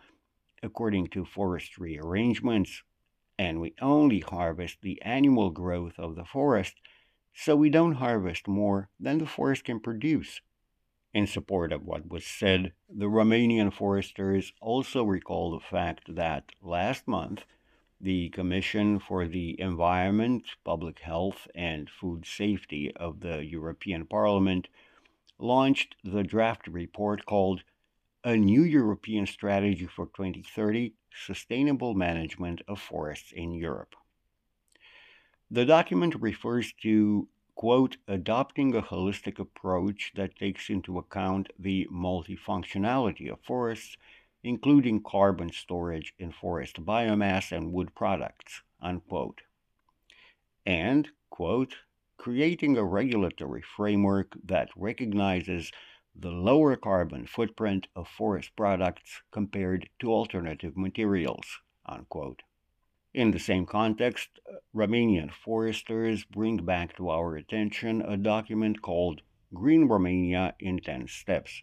according 0.62 1.08
to 1.08 1.24
forestry 1.24 1.98
arrangements, 1.98 2.82
and 3.38 3.60
we 3.60 3.74
only 3.80 4.20
harvest 4.20 4.78
the 4.82 5.00
annual 5.02 5.50
growth 5.50 5.98
of 5.98 6.14
the 6.14 6.24
forest, 6.24 6.74
so 7.34 7.54
we 7.54 7.68
don't 7.68 7.94
harvest 7.94 8.48
more 8.48 8.88
than 8.98 9.18
the 9.18 9.26
forest 9.26 9.64
can 9.64 9.80
produce. 9.80 10.40
In 11.12 11.26
support 11.26 11.72
of 11.72 11.82
what 11.82 12.10
was 12.10 12.26
said, 12.26 12.72
the 12.88 13.06
Romanian 13.06 13.72
foresters 13.72 14.52
also 14.60 15.02
recall 15.02 15.50
the 15.50 15.64
fact 15.64 16.14
that 16.14 16.52
last 16.62 17.08
month, 17.08 17.44
The 18.00 18.28
Commission 18.28 18.98
for 18.98 19.26
the 19.26 19.58
Environment, 19.58 20.44
Public 20.62 20.98
Health 20.98 21.48
and 21.54 21.88
Food 21.88 22.26
Safety 22.26 22.92
of 22.94 23.20
the 23.20 23.44
European 23.44 24.06
Parliament 24.06 24.68
launched 25.38 25.96
the 26.02 26.22
draft 26.22 26.66
report 26.66 27.26
called 27.26 27.62
A 28.24 28.36
New 28.36 28.62
European 28.62 29.26
Strategy 29.26 29.86
for 29.86 30.06
2030 30.06 30.94
Sustainable 31.14 31.94
Management 31.94 32.62
of 32.68 32.80
Forests 32.80 33.32
in 33.32 33.52
Europe. 33.52 33.94
The 35.50 35.64
document 35.64 36.14
refers 36.16 36.72
to, 36.82 37.28
quote, 37.54 37.96
adopting 38.08 38.74
a 38.74 38.82
holistic 38.82 39.38
approach 39.38 40.12
that 40.16 40.36
takes 40.36 40.68
into 40.68 40.98
account 40.98 41.52
the 41.58 41.86
multifunctionality 41.92 43.30
of 43.30 43.40
forests, 43.40 43.96
including 44.42 45.02
carbon 45.02 45.52
storage 45.52 46.14
in 46.18 46.32
forest 46.32 46.84
biomass 46.84 47.52
and 47.52 47.72
wood 47.72 47.94
products, 47.94 48.62
unquote. 48.80 49.42
And, 50.64 51.08
quote, 51.30 51.76
creating 52.16 52.76
a 52.76 52.84
regulatory 52.84 53.62
framework 53.62 54.36
that 54.44 54.68
recognizes 54.76 55.70
the 56.14 56.30
lower 56.30 56.76
carbon 56.76 57.26
footprint 57.26 57.86
of 57.94 58.08
forest 58.08 58.50
products 58.56 59.22
compared 59.30 59.88
to 59.98 60.12
alternative 60.12 60.76
materials. 60.76 61.60
Unquote. 61.84 62.42
In 63.12 63.30
the 63.30 63.38
same 63.38 63.64
context, 63.64 64.28
uh, 64.46 64.56
Romanian 64.74 65.30
foresters 65.32 66.24
bring 66.24 66.58
back 66.58 66.96
to 66.96 67.08
our 67.08 67.36
attention 67.36 68.02
a 68.02 68.16
document 68.16 68.82
called 68.82 69.22
Green 69.54 69.86
Romania 69.88 70.54
in 70.58 70.78
10 70.78 71.08
Steps, 71.08 71.62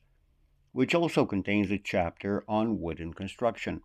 which 0.72 0.96
also 0.96 1.26
contains 1.26 1.70
a 1.70 1.78
chapter 1.78 2.44
on 2.48 2.80
wooden 2.80 3.14
construction. 3.14 3.82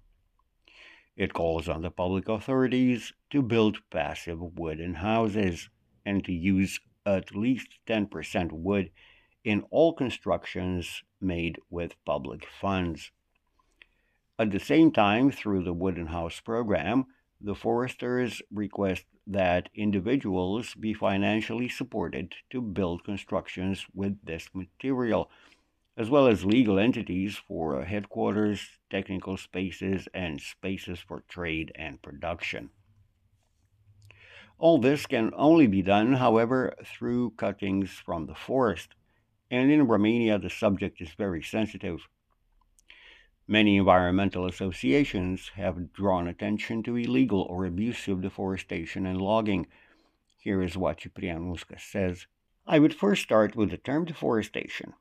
It 1.17 1.35
calls 1.35 1.69
on 1.69 1.83
the 1.83 1.91
public 1.91 2.29
authorities 2.29 3.13
to 3.31 3.43
build 3.43 3.79
passive 3.91 4.41
wooden 4.41 4.95
houses 4.95 5.69
and 6.09 6.25
to 6.25 6.33
use 6.33 6.81
at 7.05 7.37
least 7.37 7.69
10% 7.87 8.51
wood 8.51 8.91
in 9.45 9.63
all 9.71 9.93
constructions 9.93 11.03
made 11.21 11.61
with 11.69 12.03
public 12.07 12.47
funds. 12.61 13.11
At 14.39 14.51
the 14.51 14.59
same 14.59 14.91
time, 14.91 15.31
through 15.31 15.65
the 15.65 15.75
Wooden 15.75 16.07
House 16.07 16.41
program, 16.41 17.07
the 17.41 17.55
foresters 17.55 18.41
request 18.51 19.05
that 19.27 19.69
individuals 19.75 20.75
be 20.75 20.95
financially 20.95 21.69
supported 21.69 22.35
to 22.51 22.63
build 22.63 23.05
constructions 23.05 23.85
with 23.95 24.17
this 24.25 24.49
material, 24.55 25.31
as 25.97 26.09
well 26.09 26.27
as 26.27 26.45
legal 26.57 26.79
entities 26.79 27.37
for 27.37 27.85
headquarters, 27.85 28.61
technical 28.89 29.37
spaces, 29.37 30.09
and 30.15 30.41
spaces 30.41 31.01
for 31.01 31.23
trade 31.29 31.71
and 31.75 32.01
production. 32.01 32.71
All 34.59 34.79
this 34.79 35.07
can 35.07 35.33
only 35.37 35.67
be 35.67 35.83
done, 35.83 36.15
however, 36.15 36.75
through 36.85 37.31
cuttings 37.31 37.91
from 37.91 38.27
the 38.27 38.35
forest 38.35 38.95
and 39.51 39.71
in 39.71 39.87
Romania 39.87 40.39
the 40.39 40.51
subject 40.51 41.01
is 41.01 41.11
very 41.17 41.43
sensitive. 41.43 42.09
Many 43.47 43.79
environmental 43.79 44.47
associations 44.47 45.53
have 45.55 45.93
drawn 45.93 46.29
attention 46.29 46.83
to 46.83 46.97
illegal 46.97 47.43
or 47.43 47.65
abusive 47.65 48.21
deforestation 48.21 49.07
and 49.07 49.21
logging. 49.21 49.67
Here 50.37 50.63
is 50.63 50.77
what 50.77 50.99
Ciprian 50.99 51.51
Musca 51.51 51.81
says. 51.81 52.27
I 52.67 52.79
would 52.79 52.95
first 52.95 53.23
start 53.23 53.57
with 53.57 53.71
the 53.71 53.79
term 53.79 54.05
deforestation. 54.05 54.93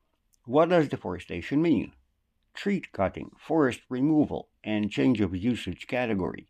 What 0.46 0.70
does 0.70 0.88
deforestation 0.88 1.60
mean? 1.60 1.92
Tree 2.54 2.82
cutting, 2.92 3.32
forest 3.38 3.80
removal, 3.90 4.48
and 4.64 4.90
change 4.90 5.20
of 5.20 5.36
usage 5.36 5.86
category. 5.86 6.48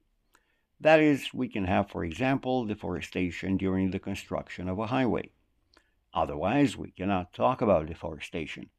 That 0.81 1.01
is, 1.01 1.35
we 1.35 1.49
can 1.49 1.65
have, 1.65 1.91
for 1.91 2.05
example, 2.05 2.65
deforestation 2.65 3.57
during 3.57 3.91
the 3.91 3.99
construction 3.99 4.69
of 4.69 4.79
a 4.79 4.87
highway. 4.87 5.31
Otherwise, 6.15 6.77
we 6.77 6.93
cannot 6.93 7.33
talk 7.33 7.61
about 7.61 7.87
deforestation. 7.87 8.71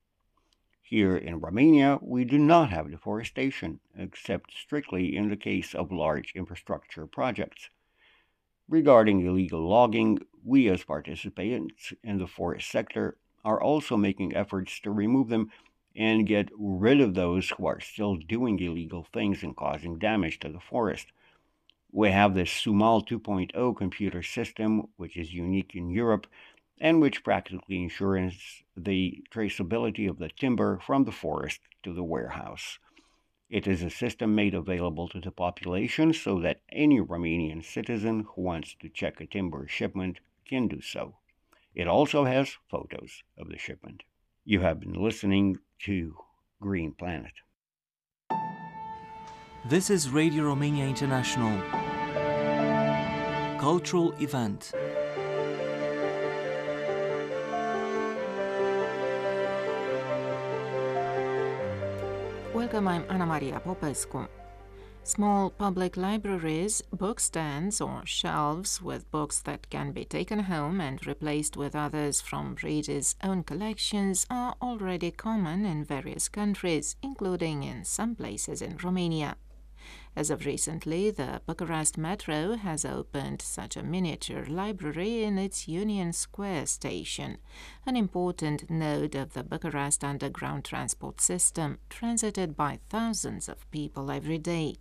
Here 0.81 1.15
in 1.15 1.39
Romania, 1.39 1.99
we 2.01 2.23
do 2.23 2.37
not 2.39 2.69
have 2.69 2.89
deforestation, 2.89 3.79
except 3.95 4.53
strictly 4.53 5.15
in 5.15 5.29
the 5.29 5.37
case 5.37 5.75
of 5.75 5.91
large 5.91 6.31
infrastructure 6.35 7.05
projects. 7.05 7.69
Regarding 8.67 9.25
illegal 9.25 9.67
logging, 9.67 10.19
we 10.43 10.69
as 10.69 10.83
participants 10.83 11.93
in 12.03 12.17
the 12.17 12.27
forest 12.27 12.71
sector 12.71 13.17
are 13.43 13.61
also 13.61 13.97
making 13.97 14.35
efforts 14.35 14.79
to 14.79 14.91
remove 14.91 15.29
them 15.29 15.51
and 15.95 16.25
get 16.25 16.49
rid 16.57 17.01
of 17.01 17.13
those 17.13 17.49
who 17.49 17.65
are 17.65 17.79
still 17.79 18.15
doing 18.15 18.57
illegal 18.59 19.05
things 19.11 19.43
and 19.43 19.55
causing 19.55 19.99
damage 19.99 20.39
to 20.39 20.49
the 20.49 20.59
forest. 20.59 21.07
We 21.91 22.11
have 22.11 22.35
this 22.35 22.51
SUMAL 22.51 23.05
2.0 23.05 23.75
computer 23.75 24.21
system, 24.21 24.89
which 24.97 25.17
is 25.17 25.33
unique 25.33 25.75
in 25.75 25.89
Europe 25.89 26.27
and 26.79 27.01
which 27.01 27.23
practically 27.23 27.81
ensures 27.81 28.63
the 28.77 29.23
traceability 29.31 30.09
of 30.09 30.17
the 30.17 30.29
timber 30.29 30.79
from 30.79 31.03
the 31.03 31.11
forest 31.11 31.61
to 31.83 31.93
the 31.93 32.03
warehouse. 32.03 32.79
It 33.49 33.67
is 33.67 33.81
a 33.81 33.89
system 33.89 34.35
made 34.35 34.53
available 34.53 35.09
to 35.09 35.19
the 35.19 35.31
population 35.31 36.13
so 36.13 36.39
that 36.39 36.61
any 36.71 37.01
Romanian 37.01 37.63
citizen 37.65 38.27
who 38.35 38.43
wants 38.43 38.75
to 38.81 38.89
check 38.89 39.19
a 39.19 39.25
timber 39.25 39.67
shipment 39.67 40.19
can 40.47 40.67
do 40.67 40.81
so. 40.81 41.15
It 41.73 41.87
also 41.87 42.25
has 42.25 42.57
photos 42.69 43.23
of 43.37 43.49
the 43.49 43.57
shipment. 43.57 44.03
You 44.45 44.61
have 44.61 44.79
been 44.79 44.93
listening 44.93 45.57
to 45.79 46.15
Green 46.61 46.93
Planet. 46.93 47.33
This 49.65 49.89
is 49.89 50.09
Radio 50.09 50.45
Romania 50.45 50.85
International. 50.85 51.51
Cultural 53.59 54.13
event. 54.21 54.71
Welcome, 62.53 62.87
I'm 62.87 63.03
Anna 63.09 63.25
Maria 63.25 63.59
Popescu. 63.59 64.27
Small 65.03 65.49
public 65.49 65.97
libraries, 65.97 66.81
book 66.93 67.19
stands, 67.19 67.81
or 67.81 68.03
shelves 68.05 68.81
with 68.81 69.11
books 69.11 69.39
that 69.41 69.69
can 69.69 69.91
be 69.91 70.05
taken 70.05 70.39
home 70.39 70.79
and 70.79 71.05
replaced 71.05 71.57
with 71.57 71.75
others 71.75 72.21
from 72.21 72.55
readers' 72.63 73.15
own 73.21 73.43
collections 73.43 74.25
are 74.29 74.55
already 74.61 75.11
common 75.11 75.65
in 75.65 75.83
various 75.83 76.29
countries, 76.29 76.95
including 77.03 77.63
in 77.63 77.83
some 77.83 78.15
places 78.15 78.61
in 78.61 78.77
Romania. 78.77 79.35
As 80.19 80.29
of 80.29 80.45
recently, 80.45 81.11
the 81.11 81.41
Bucharest 81.45 81.97
Metro 81.97 82.57
has 82.57 82.83
opened 82.83 83.41
such 83.41 83.77
a 83.77 83.83
miniature 83.83 84.43
library 84.47 85.23
in 85.23 85.37
its 85.37 85.65
Union 85.65 86.11
Square 86.11 86.65
station, 86.65 87.37
an 87.85 87.95
important 87.95 88.69
node 88.69 89.15
of 89.15 89.31
the 89.31 89.45
Bucharest 89.45 90.03
underground 90.03 90.65
transport 90.65 91.21
system, 91.21 91.77
transited 91.89 92.57
by 92.57 92.79
thousands 92.89 93.47
of 93.47 93.71
people 93.71 94.11
every 94.11 94.37
day. 94.37 94.75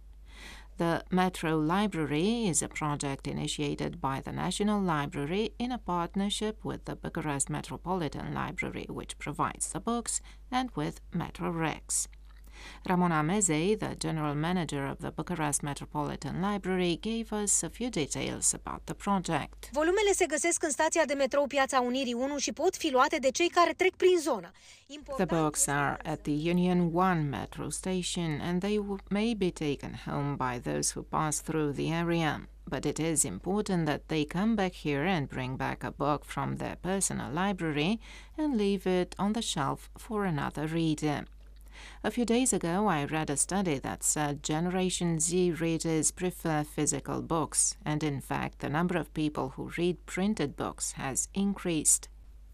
The 0.78 1.04
Metro 1.08 1.56
Library 1.56 2.48
is 2.48 2.60
a 2.60 2.68
project 2.68 3.28
initiated 3.28 4.00
by 4.00 4.20
the 4.20 4.32
National 4.32 4.82
Library 4.82 5.50
in 5.56 5.70
a 5.70 5.78
partnership 5.78 6.64
with 6.64 6.84
the 6.84 6.96
Bucharest 6.96 7.48
Metropolitan 7.48 8.34
Library, 8.34 8.86
which 8.88 9.18
provides 9.18 9.72
the 9.72 9.78
books, 9.78 10.20
and 10.50 10.72
with 10.72 11.00
Metrorex. 11.12 12.08
Ramona 12.84 13.22
Mezei, 13.22 13.76
the 13.78 13.94
general 13.98 14.34
manager 14.34 14.86
of 14.90 14.98
the 14.98 15.10
Bucharest 15.10 15.62
Metropolitan 15.62 16.40
Library, 16.40 16.98
gave 17.00 17.32
us 17.42 17.62
a 17.62 17.68
few 17.68 17.90
details 17.90 18.54
about 18.54 18.80
the 18.84 18.94
project. 18.94 19.70
Volumele 19.72 20.12
se 20.12 20.26
găsesc 20.26 20.62
în 20.62 20.70
stația 20.70 21.04
de 21.04 21.14
metrou 21.14 21.46
Piața 21.46 21.80
Unirii 21.80 22.14
1 22.14 22.38
și 22.38 22.52
pot 22.52 22.76
fi 22.76 22.90
luate 22.90 23.16
de 23.18 23.30
cei 23.30 23.48
care 23.48 23.72
trec 23.72 23.96
prin 23.96 24.18
zonă. 24.18 24.50
The 25.16 25.24
books 25.24 25.66
are 25.66 25.98
at 26.04 26.22
the 26.22 26.50
Union 26.50 26.90
1 26.92 27.28
metro 27.28 27.68
station 27.68 28.40
and 28.40 28.60
they 28.60 28.80
may 29.08 29.34
be 29.34 29.50
taken 29.50 30.00
home 30.06 30.36
by 30.36 30.70
those 30.70 30.92
who 30.94 31.02
pass 31.02 31.40
through 31.40 31.74
the 31.74 31.92
area. 31.92 32.48
But 32.68 32.84
it 32.84 32.98
is 32.98 33.22
important 33.24 33.86
that 33.86 34.08
they 34.08 34.24
come 34.24 34.54
back 34.54 34.74
here 34.74 35.04
and 35.06 35.28
bring 35.28 35.56
back 35.56 35.82
a 35.82 35.90
book 35.90 36.24
from 36.24 36.56
their 36.56 36.76
personal 36.76 37.30
library 37.32 37.98
and 38.36 38.56
leave 38.56 38.86
it 38.86 39.14
on 39.18 39.32
the 39.32 39.42
shelf 39.42 39.90
for 39.96 40.26
another 40.26 40.66
reader. 40.66 41.24
A 42.04 42.10
few 42.10 42.24
days 42.24 42.52
ago, 42.52 42.86
I 42.86 43.04
read 43.04 43.30
a 43.30 43.36
study 43.36 43.78
that 43.78 44.02
said 44.02 44.42
Generation 44.42 45.20
Z 45.20 45.52
readers 45.52 46.10
prefer 46.10 46.64
physical 46.64 47.22
books, 47.22 47.76
and 47.84 48.02
in 48.02 48.20
fact, 48.20 48.60
the 48.60 48.68
number 48.68 48.96
of 48.96 49.14
people 49.14 49.50
who 49.50 49.72
read 49.76 50.06
printed 50.06 50.56
books 50.56 50.92
has 50.92 51.28
increased. 51.34 52.08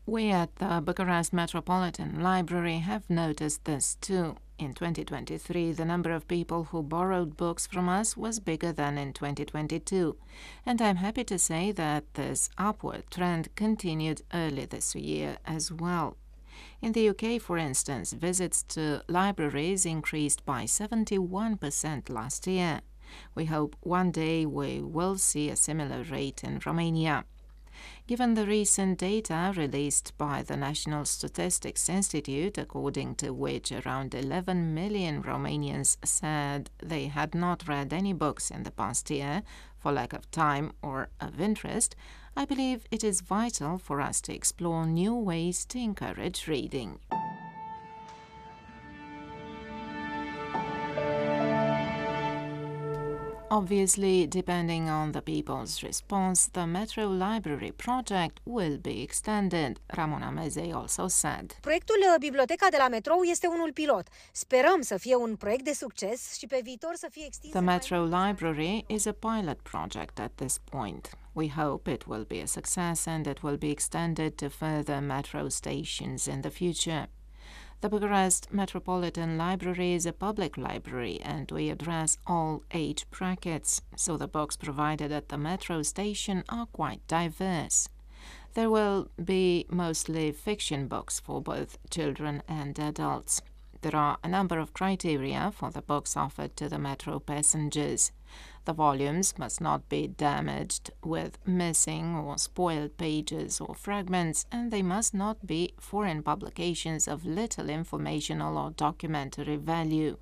We 0.06 0.30
at 0.30 0.56
the 0.56 0.82
Bucharest 0.84 1.32
Metropolitan 1.32 2.20
Library 2.20 2.78
have 2.78 3.08
noticed 3.08 3.64
this 3.64 3.96
too. 4.00 4.36
In 4.58 4.72
2023, 4.72 5.72
the 5.72 5.84
number 5.84 6.12
of 6.12 6.28
people 6.28 6.64
who 6.64 6.82
borrowed 6.82 7.36
books 7.36 7.66
from 7.66 7.88
us 7.88 8.16
was 8.16 8.38
bigger 8.38 8.70
than 8.70 8.98
in 8.98 9.12
2022, 9.12 10.16
and 10.64 10.80
I'm 10.80 10.96
happy 10.96 11.24
to 11.24 11.38
say 11.38 11.72
that 11.72 12.14
this 12.14 12.50
upward 12.56 13.10
trend 13.10 13.54
continued 13.56 14.22
early 14.32 14.66
this 14.66 14.94
year 14.94 15.38
as 15.44 15.72
well. 15.72 16.16
In 16.84 16.92
the 16.92 17.08
UK, 17.08 17.40
for 17.40 17.56
instance, 17.56 18.12
visits 18.12 18.62
to 18.74 19.00
libraries 19.08 19.86
increased 19.86 20.44
by 20.44 20.64
71% 20.64 22.10
last 22.10 22.46
year. 22.46 22.82
We 23.34 23.46
hope 23.46 23.74
one 23.80 24.10
day 24.10 24.44
we 24.44 24.82
will 24.82 25.16
see 25.16 25.48
a 25.48 25.56
similar 25.56 26.02
rate 26.02 26.44
in 26.44 26.60
Romania. 26.66 27.24
Given 28.06 28.34
the 28.34 28.46
recent 28.46 28.98
data 28.98 29.54
released 29.56 30.12
by 30.18 30.42
the 30.42 30.58
National 30.58 31.06
Statistics 31.06 31.88
Institute, 31.88 32.58
according 32.58 33.14
to 33.14 33.32
which 33.32 33.72
around 33.72 34.14
11 34.14 34.74
million 34.74 35.22
Romanians 35.22 35.96
said 36.04 36.68
they 36.82 37.06
had 37.06 37.34
not 37.34 37.66
read 37.66 37.94
any 37.94 38.12
books 38.12 38.50
in 38.50 38.62
the 38.62 38.70
past 38.70 39.10
year 39.10 39.42
for 39.78 39.90
lack 39.90 40.12
of 40.12 40.30
time 40.30 40.72
or 40.82 41.08
of 41.18 41.40
interest, 41.40 41.96
I 42.36 42.44
believe 42.44 42.86
it 42.90 43.04
is 43.04 43.20
vital 43.20 43.78
for 43.78 44.00
us 44.00 44.20
to 44.22 44.34
explore 44.34 44.86
new 44.86 45.14
ways 45.14 45.64
to 45.66 45.78
encourage 45.78 46.48
reading. 46.48 46.98
Obviously, 53.56 54.26
depending 54.26 54.88
on 54.88 55.12
the 55.12 55.20
people's 55.20 55.80
response, 55.82 56.48
the 56.50 56.64
Metro 56.64 57.06
Library 57.06 57.70
project 57.70 58.40
will 58.44 58.78
be 58.78 59.00
extended, 59.00 59.78
Ramona 59.86 60.32
Mezei 60.32 60.72
also 60.74 61.06
said. 61.06 61.54
Proiectul 61.60 61.96
uh, 62.00 62.18
Biblioteca 62.18 62.68
de 62.70 62.76
la 62.78 62.88
Metrou 62.88 63.22
este 63.22 63.46
unul 63.46 63.72
pilot. 63.72 64.08
Sperăm 64.32 64.80
să 64.80 64.96
fie 64.96 65.14
un 65.14 65.36
proiect 65.36 65.64
de 65.64 65.72
succes 65.72 66.36
și 66.38 66.46
pe 66.46 66.60
viitor 66.62 66.94
să 66.94 67.08
fie 67.10 67.24
extins. 67.26 67.52
The 67.52 67.62
Metro 67.62 68.04
Library 68.04 68.84
is 68.86 69.06
a 69.06 69.12
pilot 69.12 69.60
project 69.60 70.18
at 70.18 70.30
this 70.34 70.58
point. 70.58 71.10
We 71.32 71.48
hope 71.48 71.90
it 71.90 72.06
will 72.06 72.24
be 72.24 72.40
a 72.42 72.46
success 72.46 73.06
and 73.06 73.26
it 73.26 73.42
will 73.42 73.56
be 73.56 73.70
extended 73.70 74.34
to 74.36 74.48
further 74.48 75.00
metro 75.00 75.48
stations 75.48 76.26
in 76.26 76.40
the 76.40 76.50
future. 76.50 77.08
The 77.80 77.88
Bucharest 77.90 78.52
Metropolitan 78.52 79.36
Library 79.36 79.92
is 79.92 80.06
a 80.06 80.12
public 80.12 80.56
library 80.56 81.20
and 81.20 81.50
we 81.50 81.68
address 81.68 82.16
all 82.26 82.62
age 82.72 83.04
brackets, 83.10 83.82
so 83.94 84.16
the 84.16 84.26
books 84.26 84.56
provided 84.56 85.12
at 85.12 85.28
the 85.28 85.36
metro 85.36 85.82
station 85.82 86.44
are 86.48 86.66
quite 86.66 87.06
diverse. 87.06 87.88
There 88.54 88.70
will 88.70 89.10
be 89.22 89.66
mostly 89.68 90.32
fiction 90.32 90.88
books 90.88 91.20
for 91.20 91.42
both 91.42 91.76
children 91.90 92.42
and 92.48 92.78
adults. 92.78 93.42
There 93.82 93.96
are 93.96 94.16
a 94.24 94.28
number 94.28 94.58
of 94.58 94.72
criteria 94.72 95.52
for 95.54 95.70
the 95.70 95.82
books 95.82 96.16
offered 96.16 96.56
to 96.56 96.70
the 96.70 96.78
metro 96.78 97.18
passengers. 97.18 98.12
The 98.64 98.72
volumes 98.72 99.38
must 99.38 99.60
not 99.60 99.88
be 99.88 100.08
damaged 100.08 100.90
with 101.02 101.38
missing 101.46 102.16
or 102.16 102.38
spoiled 102.38 102.96
pages 102.96 103.60
or 103.60 103.74
fragments, 103.74 104.46
and 104.50 104.70
they 104.70 104.82
must 104.82 105.12
not 105.12 105.46
be 105.46 105.74
foreign 105.78 106.22
publications 106.22 107.06
of 107.06 107.26
little 107.26 107.68
informational 107.68 108.56
or 108.56 108.70
documentary 108.70 109.56
value. 109.56 110.16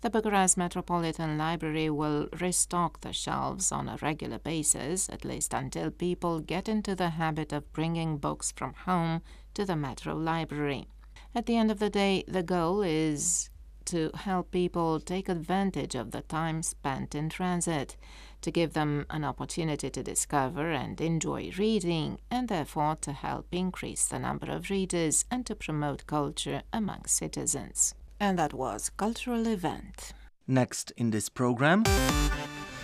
The 0.00 0.10
Bucharest 0.10 0.58
Metropolitan 0.58 1.38
Library 1.38 1.88
will 1.88 2.28
restock 2.38 3.00
the 3.00 3.14
shelves 3.14 3.72
on 3.72 3.88
a 3.88 3.96
regular 4.02 4.38
basis, 4.38 5.08
at 5.08 5.24
least 5.24 5.54
until 5.54 5.90
people 5.90 6.40
get 6.40 6.68
into 6.68 6.94
the 6.94 7.10
habit 7.10 7.54
of 7.54 7.72
bringing 7.72 8.18
books 8.18 8.52
from 8.52 8.74
home 8.74 9.22
to 9.54 9.64
the 9.64 9.76
Metro 9.76 10.14
Library. 10.14 10.88
At 11.34 11.46
the 11.46 11.56
end 11.56 11.70
of 11.70 11.78
the 11.78 11.88
day, 11.88 12.22
the 12.28 12.42
goal 12.42 12.82
is 12.82 13.48
to 13.86 14.10
help 14.14 14.50
people 14.50 15.00
take 15.00 15.28
advantage 15.28 15.94
of 15.94 16.10
the 16.10 16.22
time 16.22 16.62
spent 16.62 17.14
in 17.14 17.28
transit, 17.28 17.96
to 18.40 18.50
give 18.50 18.72
them 18.72 19.06
an 19.10 19.24
opportunity 19.24 19.90
to 19.90 20.02
discover 20.02 20.70
and 20.70 21.00
enjoy 21.00 21.50
reading, 21.58 22.18
and 22.30 22.48
therefore 22.48 22.96
to 23.00 23.12
help 23.12 23.46
increase 23.52 24.06
the 24.06 24.18
number 24.18 24.50
of 24.50 24.70
readers 24.70 25.24
and 25.30 25.46
to 25.46 25.54
promote 25.54 26.06
culture 26.06 26.62
among 26.72 27.04
citizens. 27.06 27.94
And 28.20 28.38
that 28.38 28.54
was 28.54 28.90
Cultural 28.96 29.46
Event. 29.46 30.12
Next 30.46 30.90
in 30.96 31.10
this 31.10 31.28
program, 31.28 31.84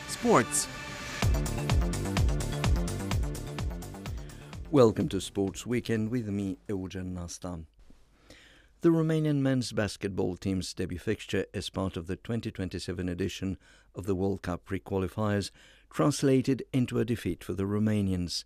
sports. 0.08 0.66
Welcome 4.70 5.08
to 5.08 5.20
Sports 5.20 5.66
Weekend 5.66 6.10
with 6.10 6.28
me, 6.28 6.56
Eugen 6.68 7.14
Nasta. 7.14 7.58
The 8.82 8.88
Romanian 8.88 9.40
men's 9.40 9.72
basketball 9.72 10.38
team's 10.38 10.72
debut 10.72 10.98
fixture 10.98 11.44
as 11.52 11.68
part 11.68 11.98
of 11.98 12.06
the 12.06 12.16
2027 12.16 13.10
edition 13.10 13.58
of 13.94 14.06
the 14.06 14.14
World 14.14 14.40
Cup 14.40 14.64
pre-qualifiers 14.64 15.50
translated 15.90 16.62
into 16.72 16.98
a 16.98 17.04
defeat 17.04 17.44
for 17.44 17.52
the 17.52 17.64
Romanians. 17.64 18.44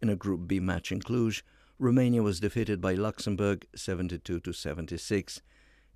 In 0.00 0.08
a 0.08 0.14
Group 0.14 0.46
B 0.46 0.60
match 0.60 0.92
in 0.92 1.00
Cluj, 1.00 1.42
Romania 1.80 2.22
was 2.22 2.38
defeated 2.38 2.80
by 2.80 2.94
Luxembourg 2.94 3.66
72 3.74 4.38
to 4.38 4.52
76. 4.52 5.42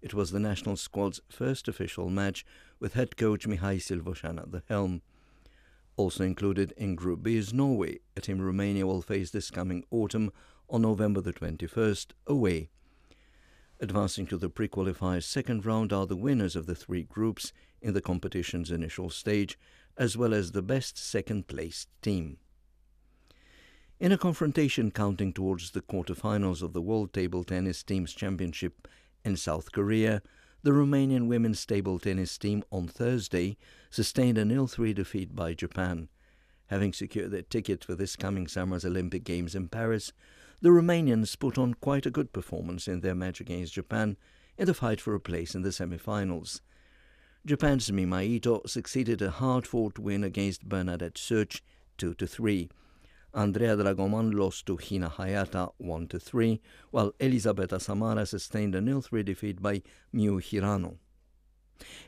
It 0.03 0.12
was 0.12 0.33
the 0.33 0.40
national 0.40 0.75
squad's 0.75 1.20
first 1.31 1.68
official 1.68 2.11
match 2.11 2.44
with 2.81 2.94
head 2.94 3.16
coach 3.16 3.46
Mihai 3.46 3.77
Silvășan 3.77 4.40
at 4.40 4.51
the 4.51 4.64
helm. 4.68 5.01
Also 5.96 6.25
included 6.25 6.72
in 6.77 6.96
Group 6.96 7.22
B 7.22 7.37
is 7.37 7.55
Norway, 7.55 8.01
a 8.16 8.20
team 8.20 8.40
Romania 8.40 8.85
will 8.85 9.01
face 9.01 9.31
this 9.31 9.53
coming 9.53 9.85
autumn 9.92 10.33
on 10.68 10.83
November 10.83 11.20
the 11.20 11.33
21st 11.33 12.07
away. 12.27 12.68
Advancing 13.79 14.27
to 14.27 14.39
the 14.39 14.49
pre 14.49 14.69
qualifiers 14.69 15.25
second 15.25 15.67
round 15.67 15.93
are 15.93 16.07
the 16.07 16.17
winners 16.17 16.57
of 16.57 16.67
the 16.67 16.75
three 16.75 17.03
groups 17.03 17.53
in 17.83 17.93
the 17.93 18.01
competition's 18.01 18.71
initial 18.71 19.11
stage, 19.11 19.59
as 19.99 20.17
well 20.17 20.33
as 20.33 20.53
the 20.53 20.62
best 20.62 20.97
second 20.97 21.47
placed 21.47 21.89
team. 22.01 22.39
In 24.01 24.12
a 24.12 24.19
confrontation 24.19 24.91
counting 24.91 25.33
towards 25.33 25.71
the 25.71 25.83
quarterfinals 25.83 26.62
of 26.62 26.73
the 26.73 26.83
World 26.83 27.12
Table 27.12 27.45
Tennis 27.45 27.83
Teams 27.83 28.15
Championship 28.15 28.89
in 29.25 29.37
South 29.37 29.73
Korea, 29.73 30.23
the 30.62 30.71
Romanian 30.71 31.29
women's 31.29 31.65
table 31.65 31.99
tennis 31.99 32.37
team 32.39 32.65
on 32.73 32.89
Thursday 32.89 33.57
sustained 33.91 34.39
an 34.39 34.49
0 34.49 34.67
3 34.67 34.95
defeat 34.95 35.37
by 35.37 35.55
Japan. 35.55 36.09
Having 36.67 36.95
secured 36.95 37.31
their 37.31 37.43
ticket 37.43 37.85
for 37.85 37.95
this 37.95 38.17
coming 38.17 38.49
summer's 38.49 38.85
Olympic 38.85 39.23
Games 39.23 39.55
in 39.55 39.69
Paris, 39.69 40.12
the 40.61 40.71
Romanians 40.71 41.38
put 41.38 41.59
on 41.59 41.75
quite 41.75 42.07
a 42.07 42.11
good 42.11 42.33
performance 42.33 42.88
in 42.88 43.01
their 43.01 43.14
match 43.14 43.40
against 43.40 43.75
Japan 43.75 44.16
in 44.57 44.66
the 44.66 44.75
fight 44.75 45.01
for 45.01 45.14
a 45.14 45.21
place 45.21 45.55
in 45.55 45.62
the 45.62 45.73
semi-finals. 45.73 46.62
Japan's 47.45 47.92
Mima 47.92 48.23
Ito 48.23 48.62
succeeded 48.66 49.23
a 49.23 49.31
hard-fought 49.31 49.99
win 49.99 50.25
against 50.25 50.69
Bernadette 50.69 51.14
Szöcs 51.14 51.61
2-3. 51.99 52.69
Andrea 53.35 53.77
Dragoman 53.77 54.35
lost 54.35 54.66
to 54.66 54.79
Hina 54.79 55.11
Hayata 55.11 55.73
1-3, 55.81 56.59
while 56.90 57.12
Elizabeta 57.21 57.79
Samara 57.79 58.25
sustained 58.25 58.75
a 58.75 58.81
0-3 58.81 59.25
defeat 59.25 59.62
by 59.62 59.83
Miu 60.14 60.40
Hirano. 60.40 60.97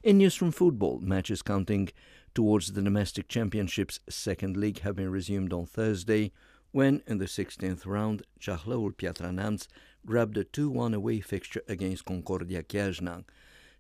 In 0.03 0.19
news 0.19 0.35
from 0.35 0.51
football, 0.51 0.99
matches 1.01 1.43
counting 1.43 1.91
towards 2.35 2.73
the 2.73 2.83
domestic 2.83 3.29
championship's 3.29 4.01
second 4.09 4.57
league 4.57 4.81
have 4.81 4.97
been 4.97 5.11
resumed 5.11 5.53
on 5.53 5.67
Thursday, 5.67 6.33
when, 6.73 7.03
in 7.07 7.19
the 7.19 7.25
16th 7.25 7.87
round, 7.87 8.23
Ceahlăul 8.41 8.93
Piatra 8.95 9.33
Neamț 9.33 9.67
grabbed 10.07 10.37
a 10.37 10.45
2-1 10.45 10.95
away 10.95 11.21
fixture 11.21 11.63
against 11.69 12.05
Concordia 12.05 12.63
Chiajna. 12.63 13.25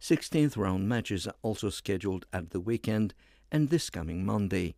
16th 0.00 0.56
round 0.56 0.88
matches 0.88 1.26
are 1.26 1.34
also 1.42 1.70
scheduled 1.70 2.26
at 2.32 2.50
the 2.50 2.60
weekend 2.60 3.14
and 3.50 3.68
this 3.68 3.90
coming 3.90 4.24
Monday. 4.24 4.76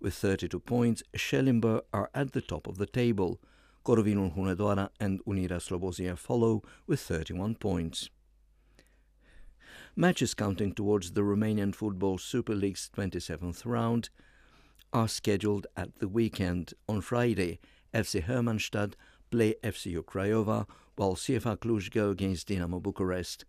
With 0.00 0.14
32 0.14 0.60
points, 0.60 1.02
Șelimbăr 1.14 1.82
are 1.92 2.10
at 2.14 2.32
the 2.32 2.40
top 2.40 2.66
of 2.66 2.78
the 2.78 2.86
table. 2.86 3.40
Corvinul 3.84 4.34
Hunedoara 4.34 4.88
and 4.98 5.20
Unirea 5.24 5.60
Slobozia 5.60 6.16
follow 6.16 6.62
with 6.86 7.00
31 7.00 7.54
points. 7.56 8.08
Matches 9.96 10.34
counting 10.34 10.72
towards 10.72 11.12
the 11.12 11.20
Romanian 11.20 11.74
Football 11.74 12.18
Super 12.18 12.54
League's 12.54 12.90
27th 12.96 13.64
round 13.64 14.08
are 14.94 15.08
scheduled 15.08 15.66
at 15.76 15.98
the 15.98 16.06
weekend. 16.06 16.72
On 16.88 17.00
Friday, 17.00 17.58
FC 17.92 18.22
Hermannstadt 18.22 18.94
play 19.30 19.54
FC 19.64 20.00
Craiova, 20.02 20.66
while 20.94 21.16
CFR 21.16 21.58
Cluj 21.58 21.90
go 21.90 22.10
against 22.10 22.48
Dinamo 22.48 22.80
Bucharest. 22.80 23.44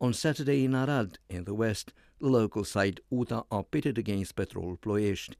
On 0.00 0.14
Saturday 0.14 0.64
in 0.64 0.74
Arad, 0.74 1.18
in 1.28 1.44
the 1.44 1.54
west, 1.54 1.92
the 2.18 2.28
local 2.28 2.64
side 2.64 3.00
UTA 3.10 3.44
are 3.50 3.62
pitted 3.62 3.98
against 3.98 4.34
Petrol 4.34 4.76
Ploiești. 4.76 5.36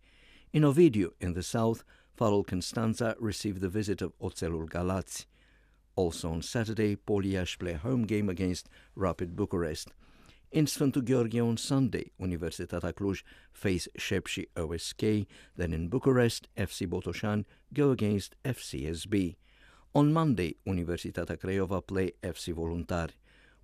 In 0.52 0.62
Ovidiu, 0.62 1.14
in 1.20 1.32
the 1.32 1.42
south, 1.42 1.82
Farul 2.14 2.44
Constanța 2.44 3.14
receive 3.18 3.58
the 3.58 3.68
visit 3.68 4.00
of 4.00 4.12
Oțelul 4.18 4.68
Galați. 4.68 5.26
Also 5.94 6.28
on 6.28 6.40
Saturday, 6.42 6.96
Poli 6.96 7.30
Iași 7.30 7.56
play 7.56 7.74
home 7.74 8.04
game 8.04 8.28
against 8.28 8.68
Rapid 8.94 9.34
Bucharest. 9.34 9.94
In 10.56 10.64
Sfântu 10.64 11.02
Gheorghe 11.02 11.42
on 11.42 11.58
Sunday, 11.58 12.12
Universitatea 12.18 12.92
Cluj 12.94 13.22
face 13.52 13.88
Sepsi 13.98 14.46
OSK, 14.56 15.26
then 15.54 15.74
in 15.74 15.88
Bucharest, 15.88 16.48
FC 16.56 16.86
Botoșani 16.86 17.44
go 17.74 17.90
against 17.90 18.36
FCSB. 18.42 19.36
On 19.94 20.10
Monday, 20.10 20.56
Universitatea 20.64 21.36
Craiova 21.36 21.82
play 21.82 22.12
FC 22.22 22.54
Voluntari. 22.54 23.12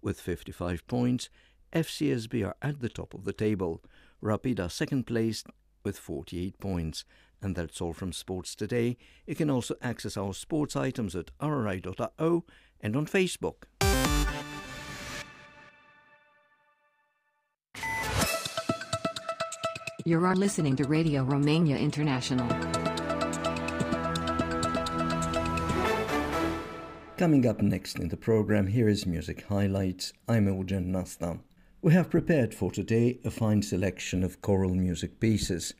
With 0.02 0.20
55 0.20 0.86
points, 0.86 1.30
FCSB 1.72 2.44
are 2.44 2.56
at 2.60 2.80
the 2.80 2.90
top 2.90 3.14
of 3.14 3.24
the 3.24 3.32
table. 3.32 3.80
Rapid 4.20 4.60
are 4.60 4.68
second 4.68 5.06
placed 5.06 5.46
with 5.84 5.98
48 5.98 6.60
points. 6.60 7.06
And 7.40 7.56
that's 7.56 7.80
all 7.80 7.94
from 7.94 8.12
Sports 8.12 8.54
Today. 8.54 8.98
You 9.26 9.34
can 9.34 9.48
also 9.48 9.76
access 9.80 10.18
our 10.18 10.34
sports 10.34 10.76
items 10.76 11.16
at 11.16 11.30
rri.ro 11.40 12.44
and 12.82 12.96
on 12.96 13.06
Facebook. 13.06 13.64
You 20.04 20.24
are 20.24 20.34
listening 20.34 20.74
to 20.76 20.84
Radio 20.88 21.22
Romania 21.22 21.76
International. 21.76 22.48
Coming 27.16 27.46
up 27.46 27.62
next 27.62 28.00
in 28.00 28.08
the 28.08 28.16
program, 28.16 28.66
here 28.66 28.88
is 28.88 29.06
Music 29.06 29.44
Highlights. 29.48 30.12
I'm 30.26 30.48
Eugen 30.48 30.90
Nasta. 30.90 31.38
We 31.82 31.92
have 31.92 32.10
prepared 32.10 32.52
for 32.52 32.72
today 32.72 33.20
a 33.24 33.30
fine 33.30 33.62
selection 33.62 34.24
of 34.24 34.42
choral 34.42 34.74
music 34.74 35.20
pieces. 35.20 35.72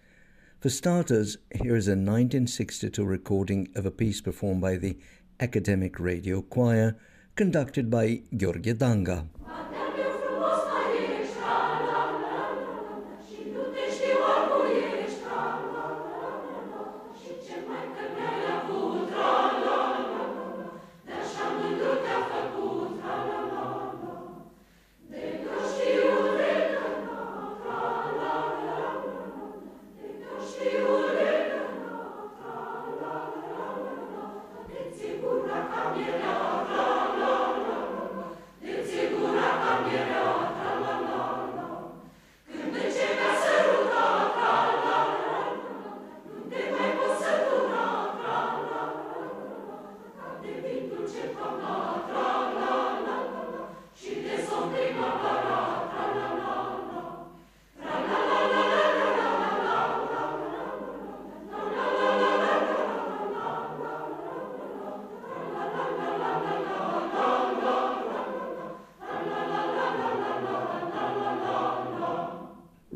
For 0.61 0.68
starters, 0.68 1.38
here 1.61 1.74
is 1.74 1.88
a 1.88 1.98
1962 1.98 3.04
recording 3.04 3.70
of 3.74 3.87
a 3.87 3.90
piece 3.90 4.20
performed 4.20 4.61
by 4.61 4.76
the 4.76 4.98
Academic 5.40 5.98
Radio 5.98 6.42
Choir, 6.42 6.96
conducted 7.35 7.90
by 7.90 8.22
Gheorghe 8.32 8.72
Danga. 8.74 9.26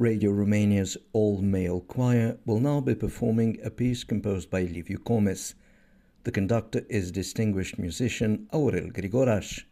Radio 0.06 0.30
Romania's 0.30 0.96
all-male 1.12 1.80
choir 1.80 2.38
will 2.46 2.60
now 2.60 2.80
be 2.80 2.94
performing 2.94 3.58
a 3.64 3.70
piece 3.70 4.04
composed 4.04 4.48
by 4.48 4.62
Liviu 4.62 5.04
Comes. 5.04 5.56
The 6.22 6.30
conductor 6.30 6.86
is 6.88 7.10
distinguished 7.10 7.76
musician 7.76 8.46
Aurel 8.52 8.92
Grigoraș. 8.92 9.64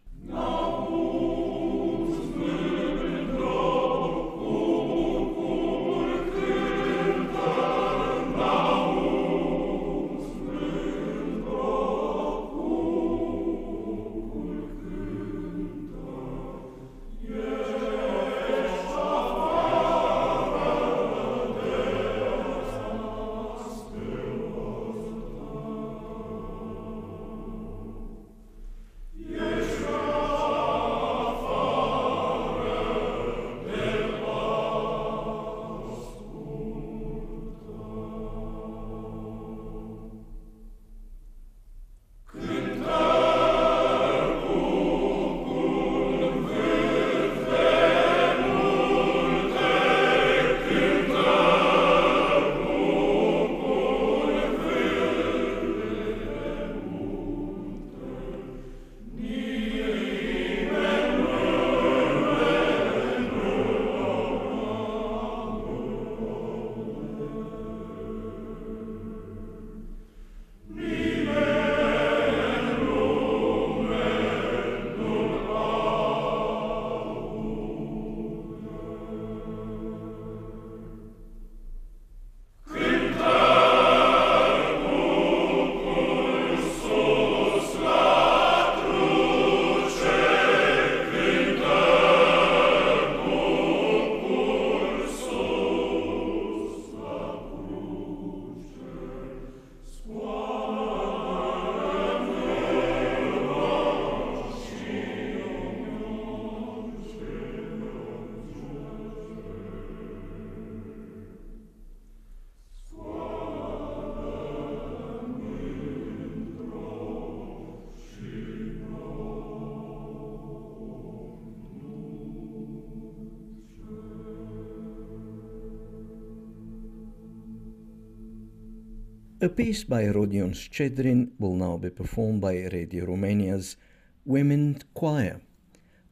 A 129.44 129.48
piece 129.50 129.84
by 129.84 130.04
Rodion 130.06 130.52
Shchedrin 130.54 131.32
will 131.38 131.54
now 131.54 131.76
be 131.76 131.90
performed 131.90 132.40
by 132.40 132.66
Radio 132.72 133.04
Romania's 133.04 133.76
Women 134.24 134.78
Choir. 134.94 135.42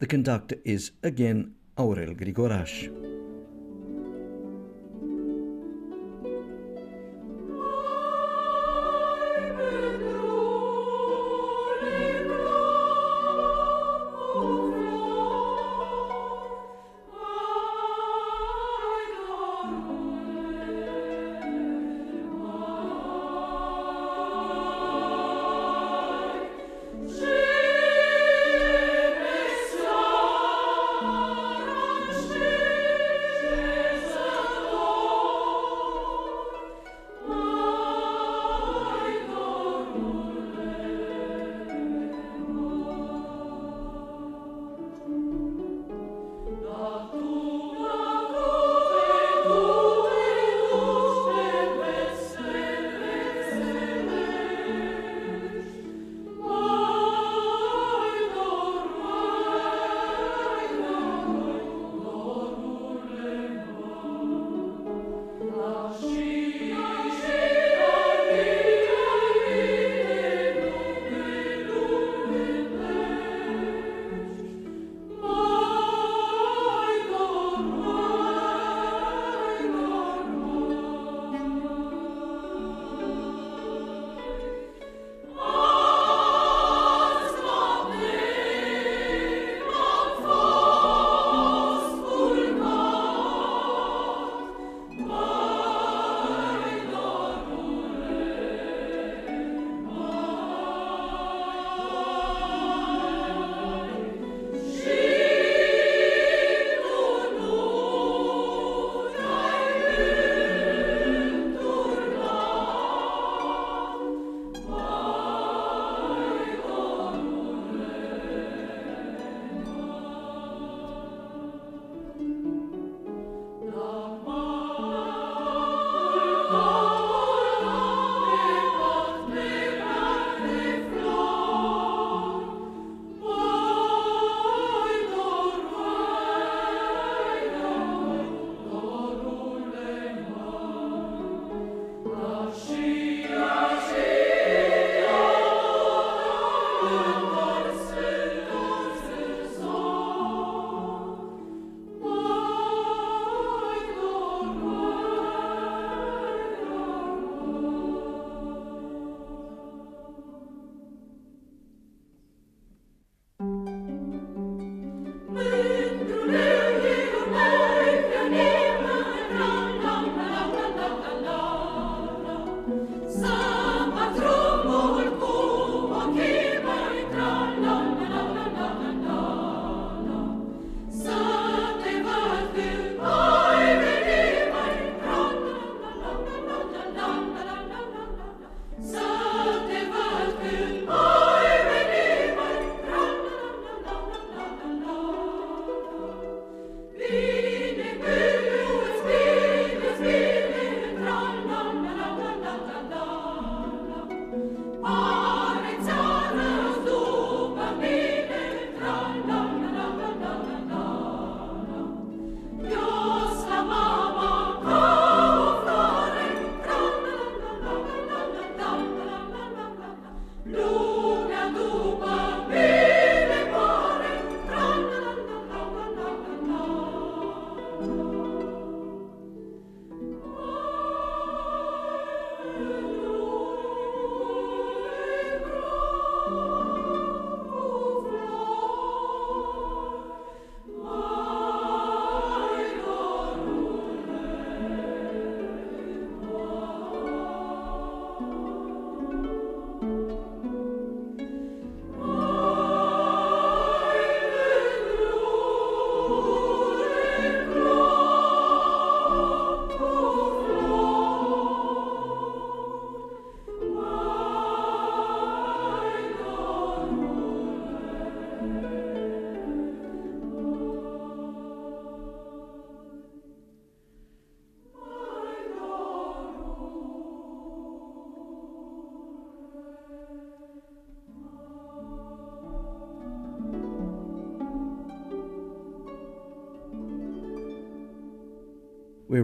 The 0.00 0.06
conductor 0.06 0.56
is 0.66 0.90
again 1.02 1.54
Aurel 1.78 2.14
Grigoraș. 2.14 3.01